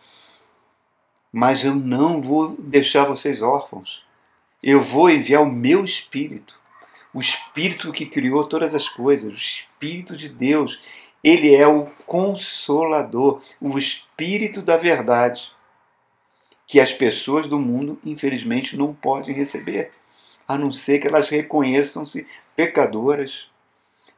Mas 1.32 1.64
eu 1.64 1.76
não 1.76 2.22
vou 2.22 2.56
deixar 2.58 3.06
vocês 3.06 3.42
órfãos. 3.42 4.04
Eu 4.64 4.82
vou 4.82 5.10
enviar 5.10 5.42
o 5.42 5.52
meu 5.52 5.84
Espírito, 5.84 6.60
o 7.14 7.20
Espírito 7.20 7.92
que 7.92 8.06
criou 8.06 8.48
todas 8.48 8.74
as 8.74 8.90
coisas, 8.90 9.32
o 9.32 9.36
Espírito 9.36 10.16
de 10.16 10.30
Deus. 10.30 11.06
Ele 11.24 11.54
é 11.56 11.68
o 11.68 11.88
consolador, 12.06 13.42
o 13.60 13.78
Espírito 13.78 14.62
da 14.62 14.78
verdade, 14.78 15.52
que 16.68 16.80
as 16.80 16.94
pessoas 16.94 17.48
do 17.48 17.60
mundo, 17.60 18.00
infelizmente, 18.06 18.78
não 18.78 18.94
podem 18.94 19.34
receber 19.34 19.92
a 20.48 20.58
não 20.58 20.72
ser 20.72 21.00
que 21.00 21.08
elas 21.08 21.30
reconheçam-se 21.30 22.28
pecadoras 22.56 23.50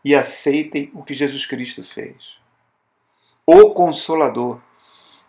e 0.04 0.16
aceitem 0.16 0.92
o 0.94 1.04
que 1.04 1.14
Jesus 1.14 1.46
Cristo 1.46 1.84
fez. 1.84 2.38
O 3.46 3.72
Consolador. 3.72 4.60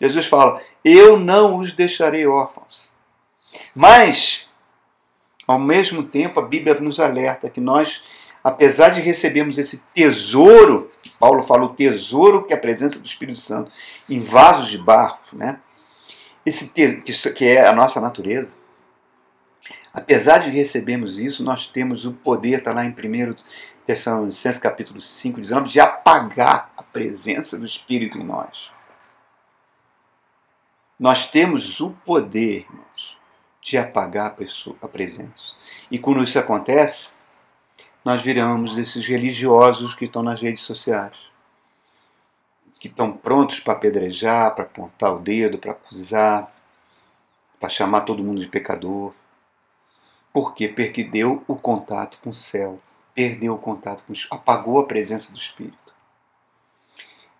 Jesus 0.01 0.27
fala: 0.27 0.61
Eu 0.85 1.19
não 1.19 1.57
os 1.57 1.73
deixarei 1.73 2.27
órfãos. 2.27 2.91
Mas, 3.75 4.49
ao 5.47 5.59
mesmo 5.59 6.03
tempo, 6.03 6.39
a 6.39 6.47
Bíblia 6.47 6.75
nos 6.81 7.01
alerta 7.01 7.51
que 7.51 7.61
nós, 7.61 8.03
apesar 8.43 8.91
de 8.91 9.01
recebermos 9.01 9.59
esse 9.59 9.83
tesouro, 9.95 10.91
Paulo 11.19 11.43
fala 11.43 11.65
o 11.65 11.75
tesouro 11.75 12.45
que 12.45 12.53
é 12.53 12.57
a 12.57 12.61
presença 12.61 12.99
do 12.99 13.07
Espírito 13.07 13.39
Santo 13.39 13.73
em 14.09 14.21
vasos 14.21 14.69
de 14.69 14.79
barro, 14.79 15.19
né? 15.33 15.61
Esse 16.47 16.69
que 16.69 17.45
é 17.45 17.67
a 17.67 17.73
nossa 17.73 18.01
natureza. 18.01 18.55
Apesar 19.93 20.39
de 20.39 20.51
recebermos 20.51 21.19
isso, 21.19 21.43
nós 21.43 21.67
temos 21.67 22.05
o 22.05 22.13
poder, 22.13 22.59
está 22.59 22.73
lá 22.73 22.85
em 22.85 22.91
1 22.91 23.35
Tessalonicenses 23.87 24.61
capítulo 24.61 25.01
5, 25.01 25.41
19, 25.41 25.69
de 25.69 25.81
apagar 25.81 26.71
a 26.77 26.83
presença 26.83 27.59
do 27.59 27.65
Espírito 27.65 28.19
em 28.19 28.25
nós. 28.25 28.71
Nós 31.01 31.31
temos 31.31 31.81
o 31.81 31.91
poder, 32.05 32.67
irmãos, 32.69 33.17
de 33.63 33.79
apagar 33.79 34.27
a, 34.27 34.31
pessoa, 34.31 34.77
a 34.83 34.89
presença. 34.89 35.55
E 35.91 35.99
quando 35.99 36.23
isso 36.23 36.39
acontece, 36.39 37.11
nós 38.05 38.23
viramos 38.23 38.79
esses 38.79 39.07
religiosos 39.07 39.95
que 39.95 40.07
estão 40.07 40.23
nas 40.23 40.41
redes 40.41 40.63
sociais, 40.63 41.17
que 42.81 42.89
estão 42.89 43.13
prontos 43.13 43.61
para 43.61 43.75
apedrejar, 43.75 44.55
para 44.55 44.65
apontar 44.65 45.15
o 45.15 45.19
dedo, 45.19 45.59
para 45.59 45.73
acusar, 45.73 46.53
para 47.61 47.69
chamar 47.69 48.03
todo 48.03 48.23
mundo 48.23 48.41
de 48.41 48.49
pecador. 48.49 49.13
Porque 50.33 50.69
perdeu 50.69 51.43
o 51.47 51.57
contato 51.57 52.19
com 52.23 52.31
o 52.31 52.35
céu, 52.35 52.79
perdeu 53.15 53.55
o 53.55 53.59
contato 53.59 54.05
com 54.05 54.13
o 54.13 54.17
apagou 54.31 54.79
a 54.79 54.87
presença 54.87 55.33
do 55.33 55.39
Espírito. 55.39 55.95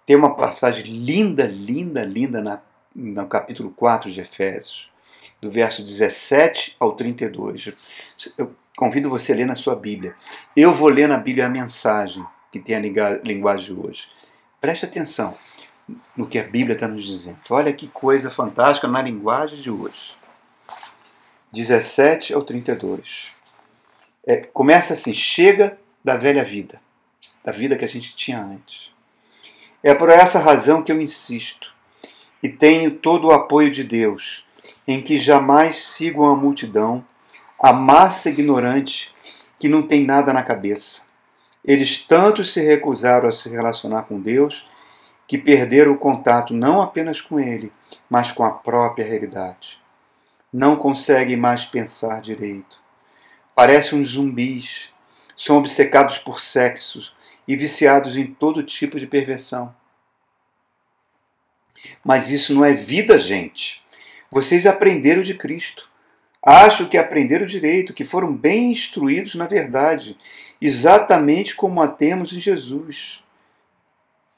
Tem 0.07 0.17
uma 0.17 0.35
passagem 0.35 0.85
linda, 0.85 1.47
linda, 1.47 2.03
linda 2.05 2.41
na, 2.41 2.61
no 2.95 3.27
capítulo 3.27 3.71
4 3.71 4.11
de 4.11 4.21
Efésios, 4.21 4.91
do 5.41 5.51
verso 5.51 5.83
17 5.83 6.77
ao 6.81 6.97
32. 6.97 7.75
Eu 8.37 8.55
Convido 8.79 9.11
você 9.11 9.33
a 9.33 9.35
ler 9.35 9.45
na 9.45 9.57
sua 9.57 9.75
Bíblia. 9.75 10.15
Eu 10.57 10.73
vou 10.73 10.89
ler 10.89 11.09
na 11.09 11.19
Bíblia 11.19 11.47
a 11.47 11.49
mensagem 11.49 12.25
que 12.53 12.61
tem 12.61 12.77
a 12.77 13.19
linguagem 13.25 13.77
hoje. 13.77 14.07
Preste 14.61 14.85
atenção 14.85 15.37
no 16.17 16.29
que 16.29 16.39
a 16.39 16.45
Bíblia 16.45 16.75
está 16.75 16.87
nos 16.87 17.05
dizendo. 17.05 17.41
Olha 17.51 17.73
que 17.73 17.89
coisa 17.89 18.31
fantástica 18.31 18.87
na 18.87 19.03
linguagem 19.03 19.59
de 19.59 19.69
hoje. 19.69 20.17
17 21.53 22.35
ao 22.35 22.43
32. 22.43 23.41
É, 24.27 24.37
começa 24.37 24.93
assim: 24.93 25.15
chega 25.15 25.79
da 26.05 26.17
velha 26.17 26.45
vida, 26.45 26.81
da 27.45 27.53
vida 27.53 27.77
que 27.77 27.85
a 27.85 27.89
gente 27.89 28.15
tinha 28.15 28.41
antes. 28.41 28.93
É 29.83 29.95
por 29.95 30.11
essa 30.11 30.39
razão 30.39 30.83
que 30.83 30.93
eu 30.93 31.01
insisto 31.01 31.73
e 32.43 32.49
tenho 32.49 32.91
todo 32.91 33.29
o 33.29 33.33
apoio 33.33 33.71
de 33.71 33.85
Deus, 33.85 34.47
em 34.87 35.01
que 35.01 35.19
jamais 35.19 35.77
sigam 35.85 36.27
a 36.27 36.37
multidão 36.37 37.05
a 37.61 37.73
massa 37.73 38.31
ignorante 38.31 39.13
que 39.59 39.69
não 39.69 39.83
tem 39.83 40.05
nada 40.05 40.33
na 40.33 40.43
cabeça. 40.43 41.03
Eles 41.65 41.99
tanto 41.99 42.45
se 42.45 42.65
recusaram 42.65 43.29
a 43.29 43.33
se 43.33 43.49
relacionar 43.49 44.05
com 44.05 44.21
Deus 44.21 44.69
que 45.27 45.37
perderam 45.37 45.93
o 45.93 45.99
contato 45.99 46.55
não 46.55 46.81
apenas 46.81 47.21
com 47.21 47.39
Ele, 47.39 47.73
mas 48.09 48.31
com 48.31 48.45
a 48.45 48.51
própria 48.51 49.05
realidade. 49.05 49.79
Não 50.53 50.77
conseguem 50.77 51.37
mais 51.37 51.65
pensar 51.65 52.21
direito. 52.21 52.81
Parecem 53.55 54.01
uns 54.01 54.11
zumbis, 54.11 54.91
são 55.37 55.59
obcecados 55.59 56.19
por 56.19 56.41
sexo 56.41 57.13
e 57.47 57.55
viciados 57.55 58.17
em 58.17 58.27
todo 58.27 58.63
tipo 58.63 58.99
de 58.99 59.07
perversão. 59.07 59.75
Mas 62.05 62.31
isso 62.31 62.55
não 62.55 62.65
é 62.65 62.73
vida, 62.73 63.19
gente. 63.19 63.83
Vocês 64.31 64.67
aprenderam 64.67 65.23
de 65.23 65.35
Cristo. 65.35 65.89
Acho 66.43 66.89
que 66.89 66.97
aprenderam 66.97 67.47
direito, 67.47 67.93
que 67.93 68.05
foram 68.05 68.33
bem 68.33 68.71
instruídos 68.71 69.35
na 69.35 69.47
verdade, 69.47 70.17
exatamente 70.61 71.55
como 71.55 71.83
a 71.83 71.89
temos 71.89 72.33
em 72.33 72.41
Jesus. 72.41 73.23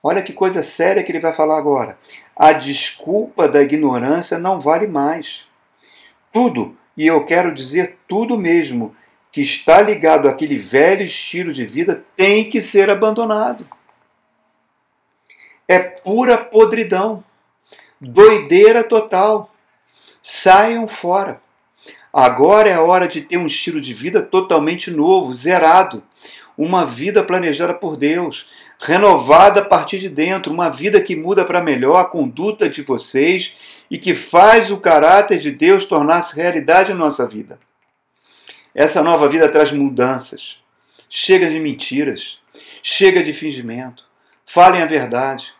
Olha 0.02 0.22
que 0.22 0.32
coisa 0.32 0.62
séria 0.62 1.02
que 1.02 1.12
ele 1.12 1.20
vai 1.20 1.32
falar 1.32 1.58
agora. 1.58 1.98
A 2.34 2.52
desculpa 2.52 3.46
da 3.46 3.62
ignorância 3.62 4.38
não 4.38 4.60
vale 4.60 4.86
mais. 4.86 5.46
Tudo, 6.32 6.76
e 6.96 7.06
eu 7.06 7.24
quero 7.24 7.54
dizer 7.54 7.98
tudo 8.06 8.38
mesmo, 8.38 8.94
que 9.32 9.40
está 9.40 9.80
ligado 9.80 10.28
àquele 10.28 10.58
velho 10.58 11.04
estilo 11.04 11.52
de 11.52 11.64
vida 11.64 12.04
tem 12.16 12.48
que 12.48 12.60
ser 12.60 12.90
abandonado. 12.90 13.66
É 15.68 15.78
pura 15.78 16.36
podridão, 16.36 17.22
doideira 18.00 18.82
total. 18.82 19.54
Saiam 20.20 20.88
fora. 20.88 21.40
Agora 22.12 22.68
é 22.68 22.74
a 22.74 22.82
hora 22.82 23.06
de 23.06 23.22
ter 23.22 23.36
um 23.36 23.46
estilo 23.46 23.80
de 23.80 23.94
vida 23.94 24.20
totalmente 24.20 24.90
novo, 24.90 25.32
zerado. 25.32 26.02
Uma 26.62 26.84
vida 26.84 27.24
planejada 27.24 27.72
por 27.72 27.96
Deus, 27.96 28.46
renovada 28.78 29.62
a 29.62 29.64
partir 29.64 29.98
de 29.98 30.10
dentro, 30.10 30.52
uma 30.52 30.68
vida 30.68 31.00
que 31.00 31.16
muda 31.16 31.42
para 31.42 31.62
melhor 31.62 31.96
a 31.96 32.04
conduta 32.04 32.68
de 32.68 32.82
vocês 32.82 33.56
e 33.90 33.96
que 33.96 34.12
faz 34.12 34.70
o 34.70 34.76
caráter 34.76 35.38
de 35.38 35.50
Deus 35.50 35.86
tornar-se 35.86 36.36
realidade 36.36 36.92
em 36.92 36.94
nossa 36.94 37.26
vida. 37.26 37.58
Essa 38.74 39.02
nova 39.02 39.26
vida 39.26 39.48
traz 39.48 39.72
mudanças. 39.72 40.58
Chega 41.08 41.48
de 41.48 41.58
mentiras, 41.58 42.40
chega 42.82 43.22
de 43.22 43.32
fingimento. 43.32 44.04
Falem 44.44 44.82
a 44.82 44.86
verdade. 44.86 45.54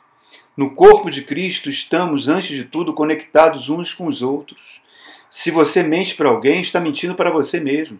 No 0.55 0.75
corpo 0.75 1.11
de 1.11 1.23
Cristo 1.23 1.71
estamos, 1.71 2.29
antes 2.29 2.55
de 2.55 2.65
tudo, 2.65 2.93
conectados 2.93 3.71
uns 3.71 3.95
com 3.95 4.05
os 4.05 4.21
outros. 4.21 4.83
Se 5.31 5.51
você 5.51 5.83
mente 5.83 6.15
para 6.15 6.29
alguém, 6.29 6.61
está 6.61 6.79
mentindo 6.79 7.15
para 7.15 7.31
você 7.31 7.59
mesmo. 7.59 7.99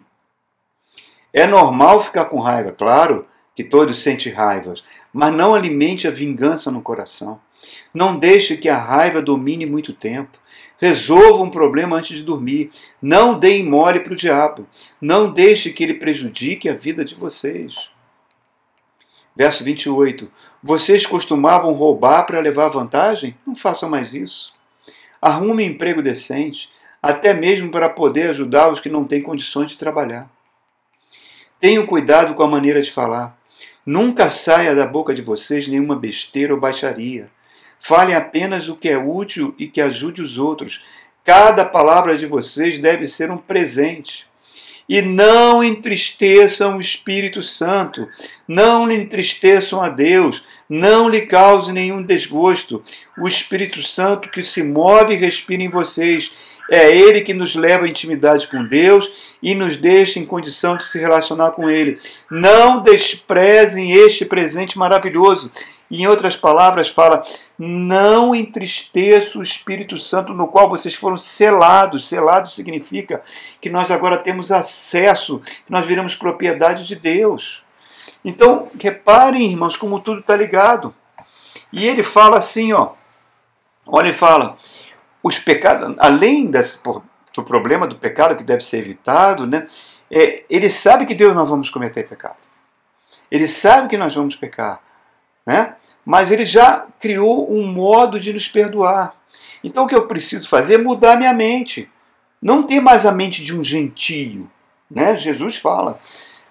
É 1.33 1.47
normal 1.47 2.01
ficar 2.03 2.25
com 2.25 2.39
raiva, 2.39 2.71
claro 2.71 3.25
que 3.55 3.63
todos 3.63 4.01
sentem 4.01 4.31
raiva, 4.31 4.73
mas 5.13 5.33
não 5.33 5.53
alimente 5.53 6.07
a 6.07 6.11
vingança 6.11 6.71
no 6.71 6.81
coração. 6.81 7.39
Não 7.93 8.17
deixe 8.17 8.57
que 8.57 8.69
a 8.69 8.77
raiva 8.77 9.21
domine 9.21 9.65
muito 9.65 9.93
tempo. 9.93 10.39
Resolva 10.79 11.43
um 11.43 11.49
problema 11.49 11.97
antes 11.97 12.17
de 12.17 12.23
dormir. 12.23 12.71
Não 13.01 13.37
deem 13.37 13.63
mole 13.63 13.99
para 13.99 14.13
o 14.13 14.15
diabo. 14.15 14.67
Não 14.99 15.31
deixe 15.31 15.71
que 15.71 15.83
ele 15.83 15.93
prejudique 15.93 16.67
a 16.67 16.73
vida 16.73 17.05
de 17.05 17.13
vocês. 17.13 17.91
Verso 19.35 19.63
28. 19.63 20.31
Vocês 20.61 21.05
costumavam 21.05 21.73
roubar 21.73 22.23
para 22.23 22.39
levar 22.39 22.69
vantagem? 22.69 23.37
Não 23.45 23.55
façam 23.55 23.89
mais 23.89 24.13
isso. 24.13 24.53
Arrume 25.21 25.63
um 25.63 25.67
emprego 25.67 26.01
decente 26.01 26.71
até 27.01 27.33
mesmo 27.33 27.71
para 27.71 27.89
poder 27.89 28.29
ajudar 28.29 28.71
os 28.71 28.79
que 28.79 28.89
não 28.89 29.05
têm 29.05 29.21
condições 29.21 29.71
de 29.71 29.77
trabalhar. 29.77 30.29
Tenham 31.61 31.85
cuidado 31.85 32.33
com 32.33 32.41
a 32.41 32.47
maneira 32.47 32.81
de 32.81 32.91
falar. 32.91 33.37
Nunca 33.85 34.31
saia 34.31 34.73
da 34.73 34.87
boca 34.87 35.13
de 35.13 35.21
vocês 35.21 35.67
nenhuma 35.67 35.95
besteira 35.95 36.55
ou 36.55 36.59
baixaria. 36.59 37.29
Falem 37.79 38.15
apenas 38.15 38.67
o 38.67 38.75
que 38.75 38.89
é 38.89 38.97
útil 38.97 39.53
e 39.59 39.67
que 39.67 39.79
ajude 39.79 40.23
os 40.23 40.39
outros. 40.39 40.83
Cada 41.23 41.63
palavra 41.63 42.17
de 42.17 42.25
vocês 42.25 42.79
deve 42.79 43.05
ser 43.05 43.29
um 43.29 43.37
presente. 43.37 44.25
E 44.89 45.03
não 45.03 45.63
entristeçam 45.63 46.77
o 46.77 46.81
Espírito 46.81 47.43
Santo, 47.43 48.09
não 48.47 48.91
entristeçam 48.91 49.83
a 49.83 49.87
Deus, 49.87 50.43
não 50.73 51.09
lhe 51.09 51.25
cause 51.25 51.73
nenhum 51.73 52.01
desgosto. 52.01 52.81
O 53.17 53.27
Espírito 53.27 53.83
Santo 53.83 54.29
que 54.29 54.41
se 54.41 54.63
move 54.63 55.13
e 55.13 55.17
respira 55.17 55.61
em 55.61 55.69
vocês 55.69 56.31
é 56.71 56.95
Ele 56.95 57.19
que 57.19 57.33
nos 57.33 57.55
leva 57.55 57.83
à 57.83 57.89
intimidade 57.89 58.47
com 58.47 58.63
Deus 58.65 59.35
e 59.43 59.53
nos 59.53 59.75
deixa 59.75 60.17
em 60.17 60.25
condição 60.25 60.77
de 60.77 60.85
se 60.85 60.97
relacionar 60.97 61.51
com 61.51 61.69
Ele. 61.69 61.99
Não 62.31 62.81
desprezem 62.81 63.91
este 63.91 64.23
presente 64.23 64.77
maravilhoso. 64.77 65.51
Em 65.91 66.07
outras 66.07 66.37
palavras, 66.37 66.87
fala: 66.87 67.21
não 67.59 68.33
entristeça 68.33 69.37
o 69.37 69.43
Espírito 69.43 69.97
Santo 69.97 70.33
no 70.33 70.47
qual 70.47 70.69
vocês 70.69 70.95
foram 70.95 71.17
selados. 71.17 72.07
Selado 72.07 72.47
significa 72.47 73.21
que 73.59 73.69
nós 73.69 73.91
agora 73.91 74.17
temos 74.17 74.53
acesso, 74.53 75.41
que 75.65 75.71
nós 75.71 75.85
viramos 75.85 76.15
propriedade 76.15 76.87
de 76.87 76.95
Deus. 76.95 77.61
Então, 78.23 78.69
reparem, 78.79 79.49
irmãos, 79.49 79.75
como 79.75 79.99
tudo 79.99 80.19
está 80.19 80.35
ligado. 80.35 80.93
E 81.71 81.87
ele 81.87 82.03
fala 82.03 82.37
assim, 82.37 82.73
ó. 82.73 82.93
Olha, 83.85 84.07
ele 84.07 84.13
fala: 84.13 84.57
os 85.23 85.39
pecados, 85.39 85.95
além 85.99 86.47
desse, 86.47 86.79
do 87.33 87.43
problema 87.43 87.87
do 87.87 87.95
pecado 87.95 88.35
que 88.35 88.43
deve 88.43 88.63
ser 88.63 88.79
evitado, 88.79 89.47
né, 89.47 89.65
é, 90.09 90.43
ele 90.49 90.69
sabe 90.69 91.05
que 91.05 91.15
Deus 91.15 91.33
não 91.33 91.45
vamos 91.45 91.69
cometer 91.69 92.07
pecado. 92.07 92.37
Ele 93.29 93.47
sabe 93.47 93.87
que 93.87 93.97
nós 93.97 94.13
vamos 94.13 94.35
pecar. 94.35 94.81
Né? 95.45 95.75
Mas 96.05 96.31
ele 96.31 96.45
já 96.45 96.85
criou 96.99 97.51
um 97.51 97.65
modo 97.65 98.19
de 98.19 98.33
nos 98.33 98.47
perdoar. 98.47 99.15
Então 99.63 99.85
o 99.85 99.87
que 99.87 99.95
eu 99.95 100.07
preciso 100.07 100.49
fazer 100.49 100.75
é 100.75 100.77
mudar 100.77 101.15
minha 101.15 101.33
mente. 101.33 101.89
Não 102.41 102.63
ter 102.63 102.81
mais 102.81 103.05
a 103.05 103.11
mente 103.11 103.41
de 103.41 103.55
um 103.55 103.63
gentio. 103.63 104.51
Né? 104.89 105.15
Jesus 105.15 105.57
fala. 105.57 105.97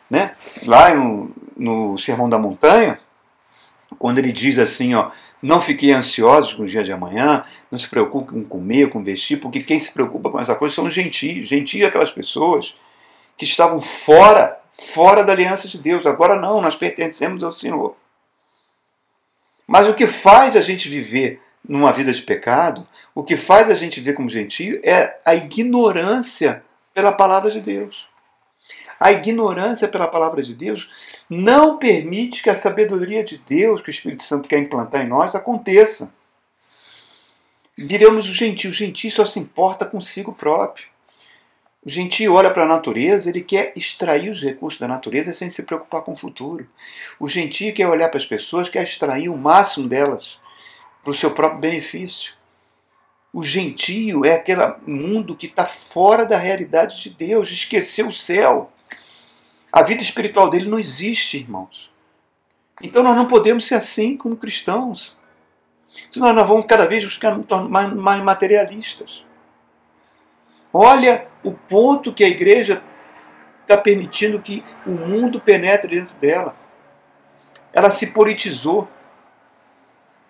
Né? 0.08 0.34
Lá 0.64 0.94
no, 0.94 1.30
no 1.60 1.98
Sermão 1.98 2.28
da 2.28 2.38
Montanha, 2.38 2.98
quando 3.98 4.18
ele 4.18 4.32
diz 4.32 4.58
assim, 4.58 4.94
ó, 4.94 5.10
não 5.42 5.60
fiquem 5.60 5.92
ansiosos 5.92 6.54
com 6.54 6.62
o 6.62 6.66
dia 6.66 6.82
de 6.82 6.92
amanhã, 6.92 7.44
não 7.70 7.78
se 7.78 7.88
preocupem 7.88 8.42
com 8.42 8.48
comer, 8.48 8.88
com 8.88 9.04
vestir, 9.04 9.38
porque 9.38 9.60
quem 9.60 9.78
se 9.78 9.92
preocupa 9.92 10.30
com 10.30 10.40
essa 10.40 10.54
coisa 10.54 10.74
são 10.74 10.90
gentios. 10.90 11.46
Gentios 11.46 11.86
aquelas 11.86 12.10
pessoas 12.10 12.74
que 13.36 13.44
estavam 13.44 13.80
fora, 13.80 14.58
fora 14.72 15.22
da 15.22 15.32
aliança 15.32 15.68
de 15.68 15.78
Deus. 15.78 16.06
Agora 16.06 16.40
não, 16.40 16.60
nós 16.60 16.76
pertencemos 16.76 17.42
ao 17.42 17.52
Senhor. 17.52 17.94
Mas 19.66 19.88
o 19.88 19.94
que 19.94 20.06
faz 20.06 20.56
a 20.56 20.62
gente 20.62 20.88
viver 20.88 21.40
numa 21.66 21.92
vida 21.92 22.12
de 22.12 22.22
pecado, 22.22 22.86
o 23.14 23.22
que 23.22 23.36
faz 23.36 23.68
a 23.70 23.74
gente 23.74 24.00
ver 24.00 24.14
como 24.14 24.28
gentio 24.28 24.80
é 24.82 25.18
a 25.24 25.34
ignorância 25.34 26.62
pela 26.94 27.12
palavra 27.12 27.50
de 27.50 27.60
Deus. 27.60 28.09
A 29.00 29.12
ignorância 29.12 29.88
pela 29.88 30.06
palavra 30.06 30.42
de 30.42 30.54
Deus 30.54 30.90
não 31.28 31.78
permite 31.78 32.42
que 32.42 32.50
a 32.50 32.54
sabedoria 32.54 33.24
de 33.24 33.38
Deus, 33.38 33.80
que 33.80 33.88
o 33.88 33.90
Espírito 33.90 34.22
Santo 34.22 34.46
quer 34.46 34.58
implantar 34.58 35.02
em 35.02 35.08
nós, 35.08 35.34
aconteça. 35.34 36.12
Viremos 37.74 38.28
o 38.28 38.32
gentio. 38.32 38.68
O 38.68 38.74
gentio 38.74 39.10
só 39.10 39.24
se 39.24 39.38
importa 39.38 39.86
consigo 39.86 40.34
próprio. 40.34 40.84
O 41.82 41.88
gentio 41.88 42.34
olha 42.34 42.50
para 42.50 42.64
a 42.64 42.68
natureza, 42.68 43.30
ele 43.30 43.40
quer 43.40 43.72
extrair 43.74 44.28
os 44.28 44.42
recursos 44.42 44.78
da 44.78 44.86
natureza 44.86 45.32
sem 45.32 45.48
se 45.48 45.62
preocupar 45.62 46.02
com 46.02 46.12
o 46.12 46.16
futuro. 46.16 46.68
O 47.18 47.26
gentio 47.26 47.72
quer 47.72 47.88
olhar 47.88 48.10
para 48.10 48.18
as 48.18 48.26
pessoas, 48.26 48.68
quer 48.68 48.82
extrair 48.82 49.30
o 49.30 49.36
máximo 49.36 49.88
delas 49.88 50.38
para 51.02 51.12
o 51.12 51.14
seu 51.14 51.30
próprio 51.30 51.58
benefício. 51.58 52.34
O 53.32 53.42
gentio 53.42 54.26
é 54.26 54.34
aquele 54.34 54.60
mundo 54.86 55.34
que 55.34 55.46
está 55.46 55.64
fora 55.64 56.26
da 56.26 56.36
realidade 56.36 57.02
de 57.02 57.08
Deus, 57.08 57.50
esqueceu 57.50 58.08
o 58.08 58.12
céu. 58.12 58.70
A 59.72 59.82
vida 59.82 60.02
espiritual 60.02 60.48
dele 60.48 60.68
não 60.68 60.78
existe, 60.78 61.38
irmãos. 61.38 61.90
Então 62.82 63.02
nós 63.02 63.14
não 63.14 63.28
podemos 63.28 63.66
ser 63.66 63.74
assim 63.74 64.16
como 64.16 64.36
cristãos. 64.36 65.16
Senão 66.10 66.32
nós 66.32 66.48
vamos 66.48 66.66
cada 66.66 66.86
vez 66.86 67.04
ficar 67.04 67.36
mais, 67.68 67.92
mais 67.92 68.22
materialistas. 68.22 69.24
Olha 70.72 71.28
o 71.42 71.52
ponto 71.52 72.12
que 72.12 72.24
a 72.24 72.28
igreja 72.28 72.82
está 73.62 73.76
permitindo 73.76 74.40
que 74.40 74.62
o 74.86 74.90
mundo 74.90 75.40
penetre 75.40 75.96
dentro 75.96 76.16
dela. 76.16 76.56
Ela 77.72 77.90
se 77.90 78.08
politizou, 78.08 78.88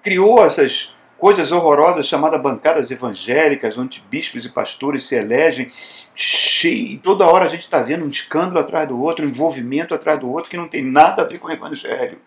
criou 0.03 0.45
essas 0.45 0.95
coisas 1.21 1.53
horrorosas 1.53 2.07
chamadas 2.07 2.41
bancadas 2.41 2.91
evangélicas, 2.91 3.77
onde 3.77 4.03
bispos 4.11 4.47
e 4.47 4.49
pastores 4.49 5.07
se 5.07 5.15
elegem, 5.15 5.69
cheio, 6.15 6.99
toda 6.99 7.27
hora 7.27 7.45
a 7.45 7.49
gente 7.49 7.61
está 7.61 7.83
vendo 7.83 8.07
um 8.07 8.09
escândalo 8.09 8.59
atrás 8.59 8.89
do 8.89 8.99
outro, 8.99 9.27
um 9.27 9.29
envolvimento 9.29 9.95
atrás 9.95 10.19
do 10.19 10.31
outro 10.33 10.51
que 10.51 10.57
não 10.57 10.67
tem 10.67 10.83
nada 10.83 11.23
a 11.23 11.27
ver 11.27 11.39
com 11.39 11.49
o 11.49 11.53
evangelho. 11.53 12.19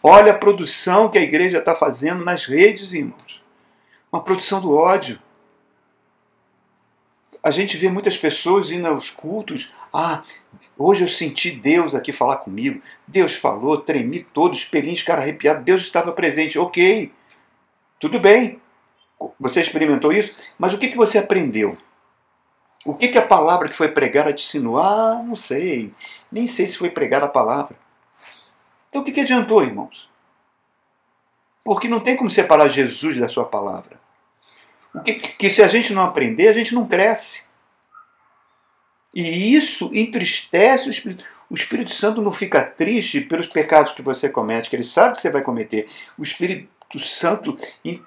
Olha 0.00 0.30
a 0.30 0.38
produção 0.38 1.08
que 1.08 1.18
a 1.18 1.22
igreja 1.22 1.58
está 1.58 1.74
fazendo 1.74 2.24
nas 2.24 2.46
redes, 2.46 2.92
irmãos. 2.92 3.42
Uma 4.12 4.22
produção 4.22 4.60
do 4.60 4.72
ódio. 4.72 5.18
A 7.42 7.50
gente 7.50 7.76
vê 7.76 7.90
muitas 7.90 8.16
pessoas 8.16 8.70
indo 8.70 8.86
aos 8.86 9.10
cultos. 9.10 9.72
Ah, 9.92 10.22
hoje 10.78 11.02
eu 11.02 11.08
senti 11.08 11.50
Deus 11.50 11.94
aqui 11.94 12.12
falar 12.12 12.36
comigo. 12.36 12.80
Deus 13.06 13.34
falou, 13.34 13.78
tremi 13.78 14.20
todo, 14.20 14.54
espelhinhos, 14.54 15.02
cara 15.02 15.20
arrepiado. 15.20 15.64
Deus 15.64 15.82
estava 15.82 16.12
presente. 16.12 16.58
Ok. 16.58 17.12
Tudo 17.98 18.20
bem, 18.20 18.60
você 19.40 19.60
experimentou 19.60 20.12
isso, 20.12 20.52
mas 20.58 20.74
o 20.74 20.78
que, 20.78 20.88
que 20.88 20.96
você 20.96 21.18
aprendeu? 21.18 21.76
O 22.84 22.94
que, 22.94 23.08
que 23.08 23.18
a 23.18 23.26
palavra 23.26 23.68
que 23.68 23.74
foi 23.74 23.88
pregada 23.88 24.32
te 24.32 24.44
ensinou? 24.44 24.78
Ah, 24.78 25.22
não 25.24 25.34
sei, 25.34 25.92
nem 26.30 26.46
sei 26.46 26.66
se 26.66 26.78
foi 26.78 26.90
pregada 26.90 27.26
a 27.26 27.28
palavra. 27.28 27.76
Então 28.88 29.02
o 29.02 29.04
que, 29.04 29.12
que 29.12 29.20
adiantou, 29.20 29.62
irmãos? 29.62 30.08
Porque 31.64 31.88
não 31.88 31.98
tem 31.98 32.16
como 32.16 32.30
separar 32.30 32.68
Jesus 32.68 33.18
da 33.18 33.28
sua 33.28 33.44
palavra. 33.44 33.98
O 34.94 35.00
que, 35.00 35.14
que 35.14 35.50
se 35.50 35.62
a 35.62 35.68
gente 35.68 35.92
não 35.92 36.02
aprender, 36.02 36.48
a 36.48 36.52
gente 36.52 36.74
não 36.74 36.86
cresce. 36.86 37.44
E 39.12 39.54
isso 39.54 39.90
entristece 39.92 40.88
o 40.88 40.90
Espírito. 40.90 41.24
O 41.50 41.54
Espírito 41.54 41.92
Santo 41.92 42.22
não 42.22 42.32
fica 42.32 42.62
triste 42.62 43.20
pelos 43.20 43.46
pecados 43.46 43.92
que 43.92 44.02
você 44.02 44.28
comete, 44.28 44.70
que 44.70 44.76
ele 44.76 44.84
sabe 44.84 45.14
que 45.14 45.20
você 45.20 45.30
vai 45.30 45.42
cometer. 45.42 45.88
O 46.18 46.22
Espírito 46.22 46.68
o 46.94 46.98
Santo 46.98 47.56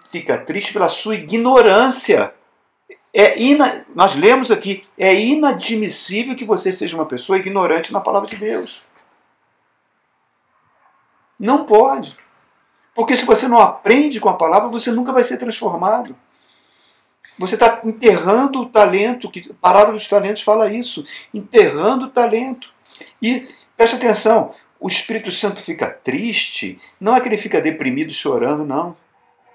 fica 0.10 0.38
triste 0.38 0.74
pela 0.74 0.90
sua 0.90 1.16
ignorância. 1.16 2.34
É 3.14 3.40
ina, 3.40 3.86
nós 3.94 4.16
lemos 4.16 4.52
aqui, 4.52 4.88
é 4.98 5.14
inadmissível 5.14 6.36
que 6.36 6.46
você 6.46 6.72
seja 6.72 6.96
uma 6.96 7.06
pessoa 7.06 7.38
ignorante 7.38 7.92
na 7.92 8.00
palavra 8.00 8.30
de 8.30 8.36
Deus. 8.36 8.84
Não 11.40 11.66
pode. 11.66 12.18
Porque 12.94 13.16
se 13.16 13.26
você 13.26 13.48
não 13.48 13.60
aprende 13.60 14.20
com 14.20 14.30
a 14.30 14.36
palavra, 14.36 14.68
você 14.68 14.92
nunca 14.92 15.12
vai 15.12 15.24
ser 15.24 15.38
transformado. 15.38 16.16
Você 17.38 17.56
está 17.56 17.80
enterrando 17.86 18.60
o 18.60 18.66
talento, 18.66 19.32
que 19.32 19.50
a 19.50 19.54
parábola 19.54 19.94
dos 19.94 20.08
talentos 20.08 20.44
fala 20.44 20.72
isso, 20.72 21.06
enterrando 21.34 22.06
o 22.06 22.10
talento. 22.10 22.72
E 23.22 23.48
preste 23.78 23.96
atenção, 23.96 24.54
o 24.80 24.88
Espírito 24.88 25.32
Santo 25.32 25.62
fica 25.62 25.90
triste, 25.90 26.80
não 27.00 27.16
é 27.16 27.22
que 27.22 27.28
ele 27.28 27.38
fica 27.38 27.60
deprimido 27.62 28.14
chorando, 28.14 28.66
não. 28.66 28.96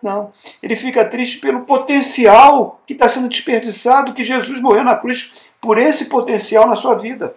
Não. 0.03 0.35
Ele 0.63 0.77
fica 0.77 1.03
triste 1.03 1.39
pelo 1.39 1.65
potencial 1.65 2.83
que 2.87 2.93
está 2.93 3.09
sendo 3.09 3.29
desperdiçado, 3.29 4.13
que 4.13 4.23
Jesus 4.23 4.61
morreu 4.61 4.85
na 4.85 4.97
cruz 4.97 5.51
por 5.59 5.79
esse 5.79 6.07
potencial 6.07 6.67
na 6.67 6.77
sua 6.77 6.95
vida. 6.95 7.35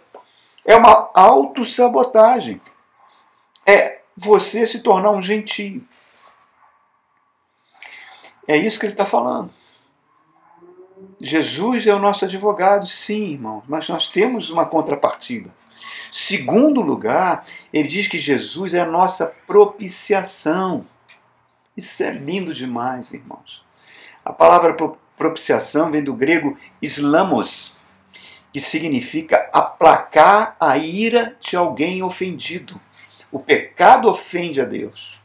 É 0.65 0.75
uma 0.75 1.09
autossabotagem. 1.13 2.59
É 3.65 3.99
você 4.17 4.65
se 4.65 4.79
tornar 4.79 5.11
um 5.11 5.21
gentio. 5.21 5.81
É 8.45 8.57
isso 8.57 8.77
que 8.77 8.85
ele 8.85 8.93
está 8.93 9.05
falando. 9.05 9.49
Jesus 11.21 11.87
é 11.87 11.93
o 11.93 11.99
nosso 11.99 12.25
advogado, 12.25 12.85
sim, 12.85 13.33
irmão, 13.33 13.63
mas 13.67 13.87
nós 13.87 14.07
temos 14.07 14.49
uma 14.49 14.65
contrapartida. 14.65 15.49
Segundo 16.11 16.81
lugar, 16.81 17.45
ele 17.71 17.87
diz 17.87 18.07
que 18.07 18.17
Jesus 18.17 18.73
é 18.73 18.81
a 18.81 18.85
nossa 18.85 19.27
propiciação. 19.45 20.85
Isso 21.75 22.03
é 22.03 22.11
lindo 22.11 22.53
demais, 22.53 23.13
irmãos. 23.13 23.63
A 24.23 24.33
palavra 24.33 24.75
propiciação 25.17 25.91
vem 25.91 26.03
do 26.03 26.13
grego 26.13 26.57
islamos, 26.81 27.77
que 28.51 28.59
significa 28.59 29.49
aplacar 29.53 30.55
a 30.59 30.77
ira 30.77 31.35
de 31.39 31.55
alguém 31.55 32.01
ofendido. 32.03 32.79
O 33.31 33.39
pecado 33.39 34.09
ofende 34.09 34.59
a 34.61 34.65
Deus. 34.65 35.17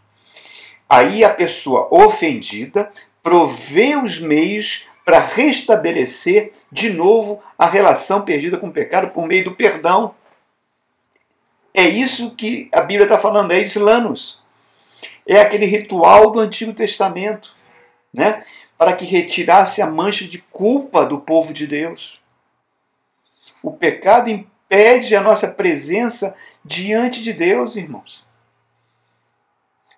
Aí 0.89 1.25
a 1.25 1.31
pessoa 1.31 1.89
ofendida 1.91 2.93
provê 3.23 3.97
os 3.97 4.19
meios 4.19 4.87
para 5.05 5.19
restabelecer 5.19 6.53
de 6.71 6.91
novo 6.91 7.43
a 7.59 7.67
relação 7.67 8.23
perdida 8.23 8.59
com 8.59 8.69
o 8.69 8.73
pecado 8.73 9.11
por 9.11 9.27
meio 9.27 9.45
do 9.45 9.53
perdão. 9.53 10.15
É 11.75 11.85
isso 11.85 12.35
que 12.35 12.69
a 12.73 12.81
Bíblia 12.81 13.05
está 13.05 13.19
falando, 13.19 13.53
é 13.53 13.61
islanos. 13.61 14.43
É 15.27 15.41
aquele 15.41 15.67
ritual 15.67 16.31
do 16.31 16.41
Antigo 16.41 16.73
Testamento, 16.73 17.55
né? 18.13 18.43
para 18.77 18.95
que 18.95 19.05
retirasse 19.05 19.81
a 19.81 19.87
mancha 19.87 20.27
de 20.27 20.39
culpa 20.51 21.07
do 21.07 21.21
povo 21.21 21.53
de 21.53 21.69
Deus. 21.69 22.21
O 23.63 23.73
pecado 23.73 24.29
impede 24.29 25.15
a 25.15 25.21
nossa 25.21 25.47
presença 25.47 26.35
diante 26.65 27.23
de 27.23 27.33
Deus, 27.33 27.77
irmãos. 27.77 28.27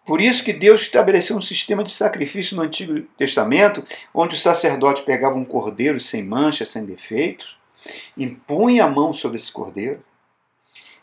Por 0.05 0.21
isso 0.21 0.45
que 0.45 0.53
Deus 0.53 0.83
estabeleceu 0.83 1.35
um 1.35 1.41
sistema 1.41 1.83
de 1.83 1.91
sacrifício 1.91 2.57
no 2.57 2.63
Antigo 2.63 3.01
Testamento, 3.17 3.83
onde 4.13 4.35
o 4.35 4.39
sacerdote 4.39 5.03
pegava 5.03 5.37
um 5.37 5.47
cordeiro 5.47 5.99
sem 5.99 6.23
mancha, 6.23 6.67
sem 6.67 6.85
defeitos, 6.85 7.57
impunha 8.17 8.85
a 8.85 8.91
mão 8.91 9.15
sobre 9.15 9.39
esse 9.39 9.51
cordeiro, 9.51 10.05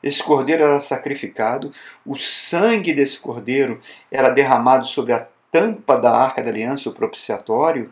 esse 0.03 0.23
cordeiro 0.23 0.63
era 0.63 0.79
sacrificado, 0.79 1.71
o 2.05 2.15
sangue 2.15 2.93
desse 2.93 3.19
cordeiro 3.19 3.79
era 4.11 4.29
derramado 4.29 4.85
sobre 4.85 5.13
a 5.13 5.27
tampa 5.51 5.97
da 5.97 6.11
arca 6.11 6.41
da 6.41 6.49
aliança, 6.49 6.89
o 6.89 6.93
propiciatório. 6.93 7.91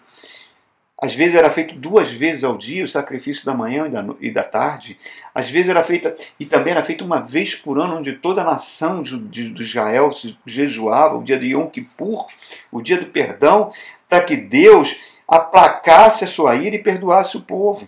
Às 1.02 1.15
vezes 1.15 1.36
era 1.36 1.50
feito 1.50 1.76
duas 1.76 2.12
vezes 2.12 2.43
ao 2.43 2.58
dia 2.58 2.84
o 2.84 2.88
sacrifício 2.88 3.45
da 3.45 3.54
manhã 3.54 3.88
e 3.88 3.89
da, 3.89 4.06
e 4.19 4.32
da 4.32 4.43
tarde. 4.43 4.98
Às 5.34 5.50
vezes 5.50 5.69
era 5.69 5.82
feita, 5.84 6.15
e 6.38 6.45
também 6.45 6.72
era 6.72 6.84
feito 6.84 7.06
uma 7.06 7.22
vez 7.22 7.56
por 7.56 7.80
ano, 7.80 7.98
onde 7.98 8.13
toda 8.13 8.41
a 8.41 8.45
nação 8.45 9.02
de, 9.02 9.17
de, 9.17 9.50
de 9.50 9.62
Israel 9.62 10.10
jejuava, 10.45 11.17
o 11.17 11.24
dia 11.24 11.39
de 11.39 11.54
Yom 11.54 11.67
Kippur, 11.67 12.28
o 12.72 12.82
dia 12.82 12.98
do 12.98 13.06
perdão, 13.06 13.72
para 14.10 14.24
que 14.24 14.36
Deus 14.36 15.19
aplacasse 15.28 16.26
a 16.26 16.28
sua 16.28 16.56
ira 16.56 16.76
e 16.76 16.84
perdoasse 16.84 17.38
o 17.38 17.41
povo. 17.41 17.88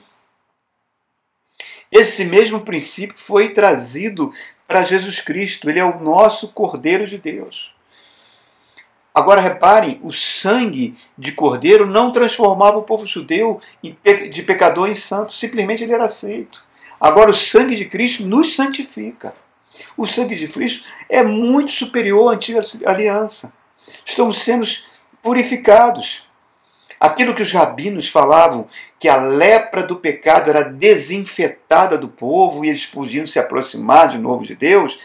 Esse 1.92 2.24
mesmo 2.24 2.62
princípio 2.62 3.18
foi 3.18 3.50
trazido 3.50 4.32
para 4.68 4.84
Jesus 4.84 5.20
Cristo. 5.20 5.70
Ele 5.70 5.80
é 5.80 5.86
o 5.86 6.00
nosso 6.00 6.54
Cordeiro 6.54 7.06
de 7.06 7.18
Deus. 7.18 7.72
Agora 9.14 9.42
reparem, 9.42 10.00
o 10.02 10.12
sangue 10.12 10.96
de 11.18 11.34
cordeiro 11.34 11.86
não 11.86 12.14
transformava 12.14 12.78
o 12.78 12.84
povo 12.84 13.06
judeu 13.06 13.60
de 14.32 14.42
pecador 14.44 14.88
em 14.88 14.96
santo, 14.96 15.34
simplesmente 15.34 15.84
ele 15.84 15.94
era 15.94 16.06
aceito. 16.06 16.64
Agora 17.00 17.30
o 17.30 17.34
sangue 17.34 17.76
de 17.76 17.86
Cristo 17.86 18.24
nos 18.24 18.56
santifica. 18.56 19.36
O 19.98 20.08
sangue 20.08 20.36
de 20.36 20.48
Cristo 20.48 20.88
é 21.10 21.24
muito 21.24 21.74
superior 21.74 22.32
à 22.32 22.36
antiga 22.36 22.62
aliança. 22.86 23.52
Estamos 24.06 24.38
sendo 24.38 24.66
purificados. 25.22 26.26
Aquilo 27.02 27.34
que 27.34 27.42
os 27.42 27.52
rabinos 27.52 28.08
falavam, 28.08 28.68
que 29.00 29.10
a 29.10 29.16
lepra 29.16 29.82
do 29.82 29.96
pecado 29.96 30.52
era 30.52 30.64
desinfetada 30.64 31.98
do 31.98 32.08
povo 32.08 32.64
e 32.64 32.70
eles 32.70 32.86
podiam 32.86 33.26
se 33.26 33.40
aproximar 33.40 34.10
de 34.10 34.20
novo 34.20 34.46
de 34.46 34.56
Deus, 34.56 35.00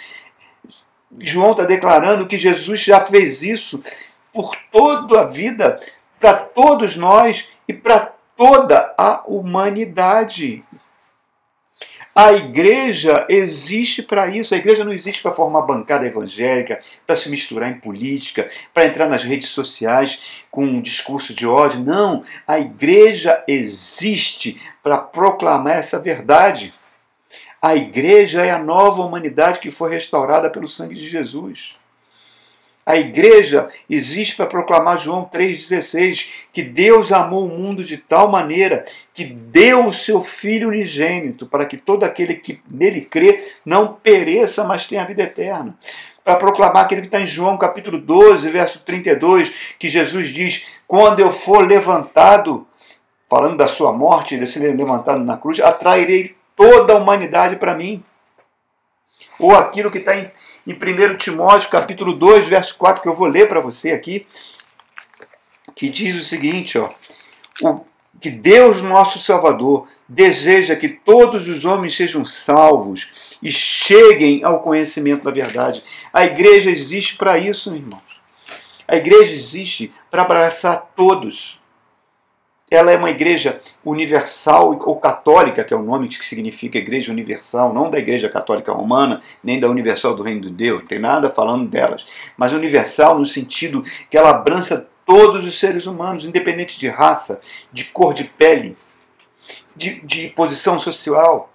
João 1.19 1.53
está 1.53 1.65
declarando 1.65 2.27
que 2.27 2.37
Jesus 2.37 2.81
já 2.81 3.01
fez 3.01 3.43
isso 3.43 3.83
por 4.31 4.55
toda 4.71 5.23
a 5.23 5.25
vida, 5.25 5.81
para 6.21 6.35
todos 6.35 6.99
nós 6.99 7.49
e 7.67 7.73
para 7.73 8.13
toda 8.37 8.95
a 8.99 9.23
humanidade. 9.27 10.63
A 12.19 12.33
igreja 12.33 13.27
existe 13.29 14.03
para 14.03 14.27
isso. 14.27 14.55
A 14.55 14.57
igreja 14.57 14.83
não 14.83 14.93
existe 14.93 15.21
para 15.21 15.35
formar 15.35 15.61
bancada 15.61 16.07
evangélica, 16.07 16.81
para 17.07 17.15
se 17.15 17.29
misturar 17.29 17.71
em 17.71 17.79
política, 17.79 18.47
para 18.73 18.87
entrar 18.87 19.07
nas 19.07 19.23
redes 19.23 19.51
sociais 19.51 20.43
com 20.51 20.65
um 20.65 20.81
discurso 20.81 21.35
de 21.35 21.47
ódio. 21.47 21.85
Não. 21.85 22.23
A 22.47 22.59
igreja 22.59 23.45
existe 23.47 24.59
para 24.83 24.97
proclamar 24.97 25.77
essa 25.77 25.99
verdade. 25.99 26.73
A 27.61 27.77
igreja 27.77 28.47
é 28.47 28.51
a 28.51 28.59
nova 28.59 29.03
humanidade 29.03 29.61
que 29.61 29.71
foi 29.71 29.91
restaurada 29.91 30.49
pelo 30.49 30.67
sangue 30.67 30.95
de 30.95 31.07
Jesus. 31.07 31.77
A 32.87 32.97
igreja 32.97 33.69
existe 33.91 34.37
para 34.37 34.47
proclamar 34.47 34.97
João 34.97 35.29
3,16, 35.29 36.29
que 36.53 36.63
Deus 36.63 37.11
amou 37.11 37.45
o 37.45 37.49
mundo 37.49 37.83
de 37.83 37.97
tal 37.97 38.31
maneira 38.31 38.85
que 39.13 39.25
deu 39.25 39.87
o 39.87 39.93
seu 39.93 40.23
Filho 40.23 40.69
unigênito, 40.69 41.47
para 41.47 41.67
que 41.67 41.77
todo 41.77 42.05
aquele 42.05 42.37
que 42.37 42.63
nele 42.71 43.01
crê 43.01 43.45
não 43.65 43.95
pereça, 43.95 44.63
mas 44.63 44.87
tenha 44.87 45.03
a 45.03 45.05
vida 45.05 45.25
eterna. 45.25 45.77
Para 46.25 46.37
proclamar 46.37 46.85
aquele 46.85 47.01
que 47.01 47.09
está 47.09 47.21
em 47.21 47.27
João 47.27 47.59
capítulo 47.59 47.99
12, 47.99 48.49
verso 48.51 48.79
32, 48.79 49.75
que 49.81 49.89
Jesus 49.89 50.29
diz: 50.29 50.79
Quando 50.87 51.19
eu 51.19 51.33
for 51.33 51.67
levantado, 51.67 52.69
falando 53.29 53.57
da 53.57 53.67
sua 53.67 53.93
morte, 53.93 54.39
de 54.39 54.47
ser 54.47 54.61
levantado 54.77 55.25
na 55.25 55.37
cruz, 55.37 55.59
atrairei 55.59 56.37
toda 56.55 56.93
a 56.93 56.99
humanidade 56.99 57.57
para 57.57 57.75
mim. 57.75 58.05
Ou 59.41 59.57
aquilo 59.57 59.91
que 59.91 59.99
está 59.99 60.17
em 60.17 60.31
em 60.67 60.73
1 60.73 61.17
Timóteo 61.17 61.71
capítulo 61.71 62.13
2, 62.13 62.47
verso 62.49 62.77
4, 62.77 63.03
que 63.03 63.09
eu 63.09 63.15
vou 63.15 63.27
ler 63.27 63.49
para 63.49 63.61
você 63.61 63.93
aqui, 63.93 64.27
que 65.75 65.89
diz 65.89 66.17
o 66.17 66.25
seguinte, 66.25 66.79
ó, 66.79 66.91
o, 67.63 67.85
que 68.21 68.31
Deus 68.31 68.83
nosso 68.83 69.19
Salvador 69.19 69.87
deseja 70.09 70.75
que 70.75 70.89
todos 70.89 71.49
os 71.49 71.65
homens 71.65 71.95
sejam 71.95 72.25
salvos 72.25 73.13
e 73.43 73.51
cheguem 73.51 74.43
ao 74.43 74.61
conhecimento 74.61 75.23
da 75.23 75.31
verdade. 75.31 75.85
A 76.13 76.25
igreja 76.25 76.71
existe 76.71 77.17
para 77.17 77.39
isso, 77.39 77.75
irmãos. 77.75 78.03
A 78.89 78.97
igreja 78.97 79.33
existe 79.33 79.93
para 80.11 80.23
abraçar 80.23 80.93
todos 80.97 81.61
ela 82.71 82.91
é 82.91 82.97
uma 82.97 83.11
igreja 83.11 83.61
universal 83.85 84.77
ou 84.85 84.97
católica, 84.97 85.63
que 85.63 85.73
é 85.73 85.77
o 85.77 85.83
nome 85.83 86.09
que 86.09 86.25
significa 86.25 86.79
igreja 86.79 87.13
universal, 87.13 87.73
não 87.73 87.89
da 87.89 87.99
igreja 87.99 88.29
católica 88.29 88.73
romana, 88.73 89.21
nem 89.43 89.61
da 89.61 89.69
universal 89.69 90.17
do 90.17 90.25
reino 90.25 90.41
de 90.41 90.51
Deus, 90.51 90.81
não 90.81 90.87
tem 90.89 90.99
nada 90.99 91.31
falando 91.31 91.69
delas, 91.69 92.05
mas 92.37 92.53
universal 92.53 93.19
no 93.19 93.27
sentido 93.27 93.83
que 94.11 94.19
ela 94.19 94.31
abrança 94.31 94.89
todos 95.05 95.45
os 95.45 95.59
seres 95.59 95.87
humanos, 95.87 96.25
independente 96.25 96.79
de 96.79 96.89
raça, 96.89 97.41
de 97.73 97.85
cor 97.85 98.13
de 98.13 98.25
pele, 98.25 98.77
de, 99.77 100.01
de 100.01 100.29
posição 100.31 100.81
social, 100.81 101.53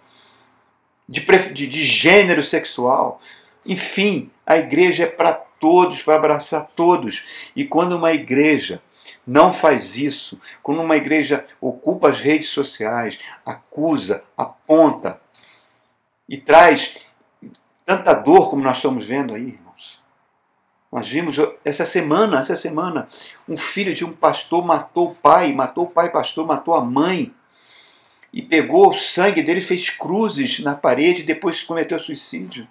de, 1.10 1.19
de, 1.52 1.67
de 1.67 1.84
gênero 1.84 2.41
sexual. 2.41 3.19
Enfim, 3.65 4.32
a 4.45 4.58
igreja 4.58 5.04
é 5.04 5.08
para 5.08 5.34
todos, 5.34 6.02
para 6.02 6.15
abraçar 6.15 6.71
todos. 6.74 7.52
E 7.54 7.65
quando 7.65 7.97
uma 7.97 8.13
igreja 8.13 8.82
não 9.25 9.53
faz 9.53 9.95
isso. 9.97 10.39
Quando 10.61 10.81
uma 10.81 10.97
igreja 10.97 11.45
ocupa 11.59 12.09
as 12.09 12.19
redes 12.19 12.49
sociais, 12.49 13.19
acusa, 13.45 14.23
aponta 14.37 15.21
e 16.27 16.37
traz 16.37 16.97
tanta 17.85 18.13
dor 18.13 18.49
como 18.49 18.63
nós 18.63 18.77
estamos 18.77 19.05
vendo 19.05 19.33
aí, 19.33 19.47
irmãos. 19.47 20.01
Nós 20.91 21.07
vimos 21.07 21.37
essa 21.63 21.85
semana, 21.85 22.39
essa 22.39 22.55
semana, 22.55 23.07
um 23.47 23.55
filho 23.55 23.93
de 23.93 24.03
um 24.03 24.11
pastor 24.11 24.65
matou 24.65 25.11
o 25.11 25.15
pai, 25.15 25.53
matou 25.53 25.85
o 25.85 25.89
pai 25.89 26.09
pastor, 26.09 26.45
matou 26.45 26.73
a 26.73 26.83
mãe. 26.83 27.33
E 28.33 28.41
pegou 28.41 28.91
o 28.91 28.97
sangue 28.97 29.41
dele, 29.41 29.59
fez 29.59 29.89
cruzes 29.89 30.59
na 30.59 30.73
parede 30.73 31.21
e 31.21 31.25
depois 31.25 31.63
cometeu 31.63 31.99
suicídio. 31.99 32.65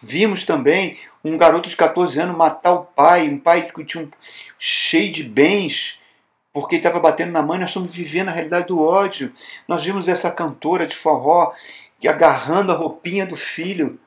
Vimos 0.00 0.44
também 0.44 0.98
um 1.24 1.36
garoto 1.36 1.68
de 1.68 1.76
14 1.76 2.20
anos 2.20 2.36
matar 2.36 2.72
o 2.72 2.84
pai, 2.84 3.28
um 3.28 3.38
pai 3.38 3.62
que 3.62 3.84
tinha 3.84 4.04
um, 4.04 4.10
cheio 4.58 5.10
de 5.10 5.24
bens, 5.24 5.98
porque 6.52 6.76
ele 6.76 6.80
estava 6.80 7.00
batendo 7.00 7.32
na 7.32 7.42
mãe. 7.42 7.58
Nós 7.58 7.70
estamos 7.70 7.94
vivendo 7.94 8.28
a 8.28 8.32
realidade 8.32 8.68
do 8.68 8.80
ódio. 8.82 9.32
Nós 9.66 9.84
vimos 9.84 10.08
essa 10.08 10.30
cantora 10.30 10.86
de 10.86 10.96
forró 10.96 11.52
agarrando 12.06 12.70
a 12.70 12.76
roupinha 12.76 13.26
do 13.26 13.34
filho, 13.34 13.98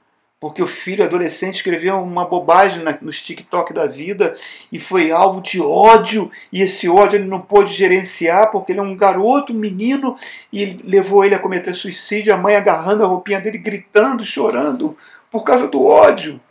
porque 0.41 0.63
o 0.63 0.67
filho 0.67 1.04
adolescente 1.04 1.58
escreveu 1.58 2.01
uma 2.01 2.25
bobagem 2.25 2.82
na, 2.82 2.97
nos 2.99 3.21
TikTok 3.21 3.71
da 3.75 3.86
vida 3.86 4.34
e 4.71 4.80
foi 4.80 5.12
alvo 5.12 5.39
de 5.39 5.62
ódio, 5.62 6.32
e 6.51 6.63
esse 6.63 6.89
ódio 6.89 7.17
ele 7.17 7.27
não 7.27 7.39
pôde 7.39 7.71
gerenciar 7.71 8.49
porque 8.49 8.71
ele 8.71 8.80
é 8.80 8.84
um 8.84 8.97
garoto, 8.97 9.54
um 9.54 9.56
menino, 9.56 10.17
e 10.51 10.77
levou 10.84 11.23
ele 11.23 11.36
a 11.36 11.39
cometer 11.39 11.75
suicídio, 11.75 12.34
a 12.34 12.38
mãe 12.38 12.56
agarrando 12.56 13.04
a 13.06 13.08
roupinha 13.08 13.39
dele, 13.39 13.60
gritando, 13.60 14.25
chorando 14.25 14.97
por 15.30 15.43
causa 15.43 15.67
do 15.67 15.86
ódio. 15.86 16.41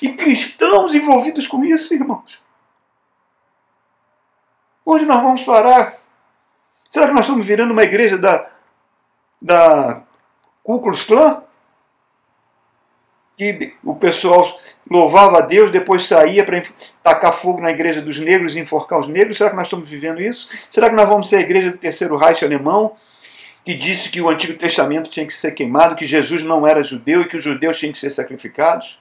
E 0.00 0.10
cristãos 0.10 0.94
envolvidos 0.94 1.48
com 1.48 1.64
isso, 1.64 1.92
irmãos. 1.92 2.40
Onde 4.86 5.04
nós 5.04 5.20
vamos 5.20 5.42
parar? 5.42 5.98
Será 6.88 7.08
que 7.08 7.14
nós 7.14 7.22
estamos 7.22 7.44
virando 7.44 7.72
uma 7.72 7.82
igreja 7.82 8.16
da, 8.16 8.48
da 9.42 10.04
Ku 10.62 10.78
Klux 10.78 11.02
Klan? 11.02 11.49
Que 13.40 13.74
o 13.82 13.94
pessoal 13.94 14.54
louvava 14.90 15.38
a 15.38 15.40
Deus, 15.40 15.70
depois 15.70 16.06
saía 16.06 16.44
para 16.44 16.60
tacar 17.02 17.32
fogo 17.32 17.58
na 17.58 17.70
igreja 17.70 18.02
dos 18.02 18.18
negros 18.18 18.54
e 18.54 18.60
enforcar 18.60 18.98
os 18.98 19.08
negros. 19.08 19.38
Será 19.38 19.48
que 19.48 19.56
nós 19.56 19.66
estamos 19.66 19.88
vivendo 19.88 20.20
isso? 20.20 20.46
Será 20.68 20.90
que 20.90 20.94
nós 20.94 21.08
vamos 21.08 21.26
ser 21.26 21.36
a 21.36 21.40
igreja 21.40 21.70
do 21.70 21.78
terceiro 21.78 22.18
Reich 22.18 22.44
alemão? 22.44 22.94
que 23.64 23.74
disse 23.74 24.10
que 24.10 24.20
o 24.20 24.28
Antigo 24.28 24.58
Testamento 24.58 25.08
tinha 25.08 25.26
que 25.26 25.32
ser 25.32 25.52
queimado, 25.52 25.96
que 25.96 26.04
Jesus 26.04 26.42
não 26.42 26.66
era 26.66 26.82
judeu 26.82 27.22
e 27.22 27.28
que 27.28 27.38
os 27.38 27.42
judeus 27.42 27.78
tinham 27.78 27.92
que 27.92 27.98
ser 27.98 28.10
sacrificados? 28.10 29.00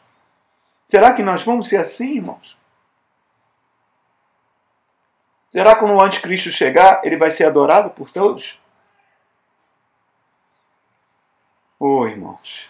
Será 0.86 1.12
que 1.12 1.22
nós 1.22 1.44
vamos 1.44 1.68
ser 1.68 1.78
assim, 1.78 2.16
irmãos? 2.16 2.58
Será 5.52 5.74
que 5.74 5.82
quando 5.82 5.96
o 5.96 6.02
anticristo 6.02 6.50
chegar, 6.50 7.02
ele 7.04 7.18
vai 7.18 7.32
ser 7.32 7.44
adorado 7.44 7.90
por 7.90 8.10
todos? 8.10 8.62
Oh, 11.78 12.06
irmãos, 12.08 12.70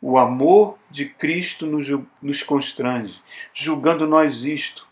o 0.00 0.18
amor 0.18 0.78
de 0.90 1.06
Cristo 1.06 1.66
nos, 1.66 1.88
nos 2.22 2.42
constrange, 2.42 3.20
julgando 3.52 4.06
nós 4.06 4.44
isto. 4.44 4.86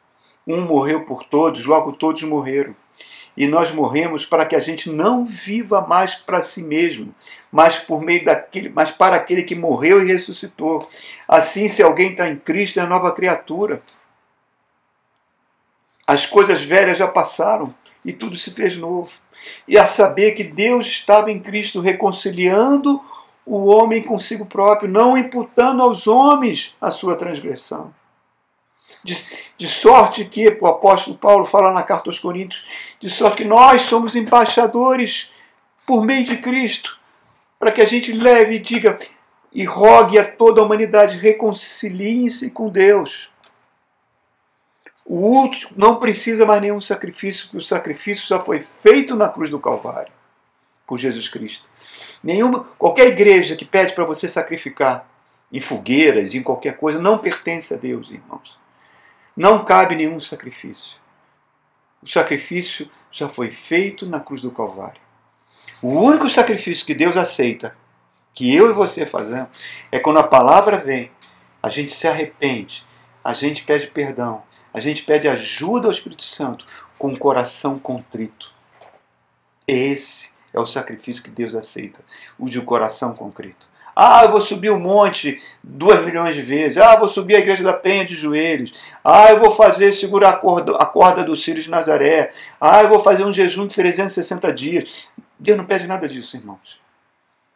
Um 0.46 0.60
morreu 0.62 1.04
por 1.04 1.24
todos, 1.24 1.64
logo 1.64 1.92
todos 1.92 2.22
morreram 2.22 2.74
e 3.36 3.46
nós 3.46 3.70
morremos 3.70 4.24
para 4.24 4.46
que 4.46 4.56
a 4.56 4.60
gente 4.60 4.90
não 4.90 5.24
viva 5.24 5.82
mais 5.82 6.14
para 6.14 6.40
si 6.40 6.62
mesmo, 6.62 7.14
mas 7.52 7.76
por 7.76 8.00
meio 8.00 8.24
daquele, 8.24 8.70
mas 8.70 8.90
para 8.90 9.16
aquele 9.16 9.42
que 9.42 9.54
morreu 9.54 10.02
e 10.02 10.10
ressuscitou. 10.10 10.88
Assim, 11.28 11.68
se 11.68 11.82
alguém 11.82 12.12
está 12.12 12.28
em 12.28 12.36
Cristo, 12.36 12.80
é 12.80 12.86
nova 12.86 13.12
criatura. 13.12 13.82
As 16.06 16.24
coisas 16.24 16.62
velhas 16.62 16.98
já 16.98 17.06
passaram 17.06 17.74
e 18.04 18.12
tudo 18.12 18.36
se 18.36 18.52
fez 18.52 18.76
novo. 18.76 19.12
E 19.68 19.76
a 19.76 19.84
saber 19.84 20.32
que 20.32 20.44
Deus 20.44 20.86
estava 20.86 21.30
em 21.30 21.40
Cristo 21.40 21.80
reconciliando 21.80 23.02
o 23.46 23.66
homem 23.66 24.02
consigo 24.02 24.44
próprio, 24.44 24.90
não 24.90 25.16
imputando 25.16 25.80
aos 25.80 26.08
homens 26.08 26.76
a 26.80 26.90
sua 26.90 27.14
transgressão. 27.14 27.94
De, 29.04 29.16
de, 29.56 29.68
sorte 29.68 30.24
que, 30.24 30.58
o 30.60 30.66
apóstolo 30.66 31.16
Paulo 31.16 31.44
fala 31.44 31.72
na 31.72 31.84
carta 31.84 32.10
aos 32.10 32.18
Coríntios, 32.18 32.64
de 33.00 33.08
sorte 33.08 33.38
que 33.38 33.44
nós 33.44 33.82
somos 33.82 34.16
embaixadores 34.16 35.30
por 35.86 36.04
meio 36.04 36.24
de 36.24 36.38
Cristo, 36.38 36.98
para 37.56 37.70
que 37.70 37.80
a 37.80 37.86
gente 37.86 38.12
leve 38.12 38.56
e 38.56 38.58
diga 38.58 38.98
e 39.52 39.64
rogue 39.64 40.18
a 40.18 40.24
toda 40.24 40.60
a 40.60 40.64
humanidade, 40.64 41.16
reconciliem-se 41.16 42.50
com 42.50 42.68
Deus. 42.68 43.30
O 45.04 45.18
último 45.18 45.70
não 45.76 45.96
precisa 45.96 46.44
mais 46.44 46.60
nenhum 46.60 46.80
sacrifício, 46.80 47.44
porque 47.44 47.58
o 47.58 47.62
sacrifício 47.62 48.26
já 48.26 48.40
foi 48.40 48.60
feito 48.60 49.14
na 49.14 49.28
cruz 49.28 49.48
do 49.48 49.60
Calvário 49.60 50.12
por 50.84 50.98
Jesus 50.98 51.28
Cristo. 51.28 51.70
Nenhuma, 52.26 52.64
qualquer 52.76 53.06
igreja 53.06 53.54
que 53.54 53.64
pede 53.64 53.94
para 53.94 54.04
você 54.04 54.28
sacrificar 54.28 55.08
em 55.52 55.60
fogueiras, 55.60 56.34
em 56.34 56.42
qualquer 56.42 56.76
coisa, 56.76 56.98
não 56.98 57.18
pertence 57.18 57.72
a 57.72 57.76
Deus, 57.76 58.10
irmãos. 58.10 58.58
Não 59.36 59.64
cabe 59.64 59.94
nenhum 59.94 60.18
sacrifício. 60.18 60.96
O 62.02 62.08
sacrifício 62.08 62.90
já 63.12 63.28
foi 63.28 63.52
feito 63.52 64.06
na 64.06 64.18
cruz 64.18 64.42
do 64.42 64.50
Calvário. 64.50 65.00
O 65.80 65.90
único 65.90 66.28
sacrifício 66.28 66.84
que 66.84 66.94
Deus 66.94 67.16
aceita, 67.16 67.76
que 68.34 68.52
eu 68.52 68.70
e 68.70 68.72
você 68.72 69.06
fazemos, 69.06 69.50
é 69.92 70.00
quando 70.00 70.18
a 70.18 70.26
palavra 70.26 70.78
vem, 70.78 71.12
a 71.62 71.68
gente 71.68 71.92
se 71.92 72.08
arrepende, 72.08 72.84
a 73.22 73.34
gente 73.34 73.62
pede 73.62 73.86
perdão, 73.86 74.42
a 74.74 74.80
gente 74.80 75.04
pede 75.04 75.28
ajuda 75.28 75.86
ao 75.86 75.92
Espírito 75.92 76.24
Santo 76.24 76.66
com 76.98 77.12
o 77.12 77.18
coração 77.18 77.78
contrito. 77.78 78.52
Esse 79.64 80.34
é 80.52 80.60
o 80.60 80.66
sacrifício 80.66 81.22
que 81.22 81.30
Deus 81.30 81.54
aceita, 81.54 82.00
o 82.38 82.48
de 82.48 82.58
um 82.58 82.64
coração 82.64 83.14
contrito. 83.14 83.68
Ah, 83.98 84.24
eu 84.24 84.30
vou 84.30 84.42
subir 84.42 84.70
um 84.70 84.78
monte 84.78 85.42
duas 85.64 86.04
milhões 86.04 86.34
de 86.34 86.42
vezes. 86.42 86.76
Ah, 86.76 86.92
eu 86.92 86.98
vou 86.98 87.08
subir 87.08 87.34
a 87.34 87.38
igreja 87.38 87.64
da 87.64 87.72
Penha 87.72 88.04
de 88.04 88.14
joelhos. 88.14 88.92
Ah, 89.02 89.30
eu 89.30 89.38
vou 89.38 89.50
fazer 89.50 89.90
segurar 89.94 90.30
a 90.30 90.36
corda, 90.36 90.76
a 90.76 90.84
corda 90.84 91.24
do 91.24 91.34
Círio 91.34 91.62
de 91.62 91.70
Nazaré. 91.70 92.30
Ah, 92.60 92.82
eu 92.82 92.90
vou 92.90 93.00
fazer 93.00 93.24
um 93.24 93.32
jejum 93.32 93.66
de 93.66 93.74
360 93.74 94.52
dias. 94.52 95.08
Deus 95.38 95.56
não 95.56 95.64
pede 95.64 95.86
nada 95.86 96.06
disso, 96.06 96.36
irmãos. 96.36 96.78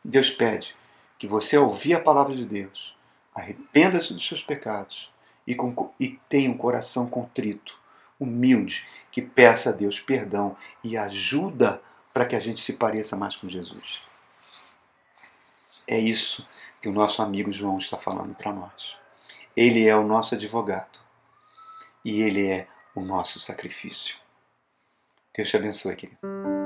Deus 0.02 0.30
pede 0.30 0.74
que 1.18 1.26
você, 1.26 1.58
ouvir 1.58 1.92
a 1.92 2.00
palavra 2.00 2.34
de 2.34 2.46
Deus, 2.46 2.96
arrependa-se 3.34 4.14
dos 4.14 4.26
seus 4.26 4.42
pecados 4.42 5.10
e, 5.46 5.54
com, 5.54 5.90
e 6.00 6.18
tenha 6.26 6.50
um 6.50 6.56
coração 6.56 7.06
contrito, 7.06 7.78
humilde, 8.18 8.86
que 9.12 9.20
peça 9.20 9.68
a 9.68 9.72
Deus 9.72 10.00
perdão 10.00 10.56
e 10.82 10.96
ajuda 10.96 11.82
para 12.12 12.26
que 12.26 12.36
a 12.36 12.40
gente 12.40 12.60
se 12.60 12.74
pareça 12.74 13.16
mais 13.16 13.36
com 13.36 13.48
Jesus. 13.48 14.02
É 15.86 15.98
isso 15.98 16.48
que 16.80 16.88
o 16.88 16.92
nosso 16.92 17.22
amigo 17.22 17.52
João 17.52 17.78
está 17.78 17.98
falando 17.98 18.34
para 18.34 18.52
nós. 18.52 18.96
Ele 19.56 19.86
é 19.86 19.96
o 19.96 20.06
nosso 20.06 20.34
advogado 20.34 20.98
e 22.04 22.22
ele 22.22 22.50
é 22.50 22.68
o 22.94 23.00
nosso 23.00 23.38
sacrifício. 23.38 24.16
Deus 25.34 25.48
te 25.48 25.56
abençoe, 25.56 25.96
querido. 25.96 26.59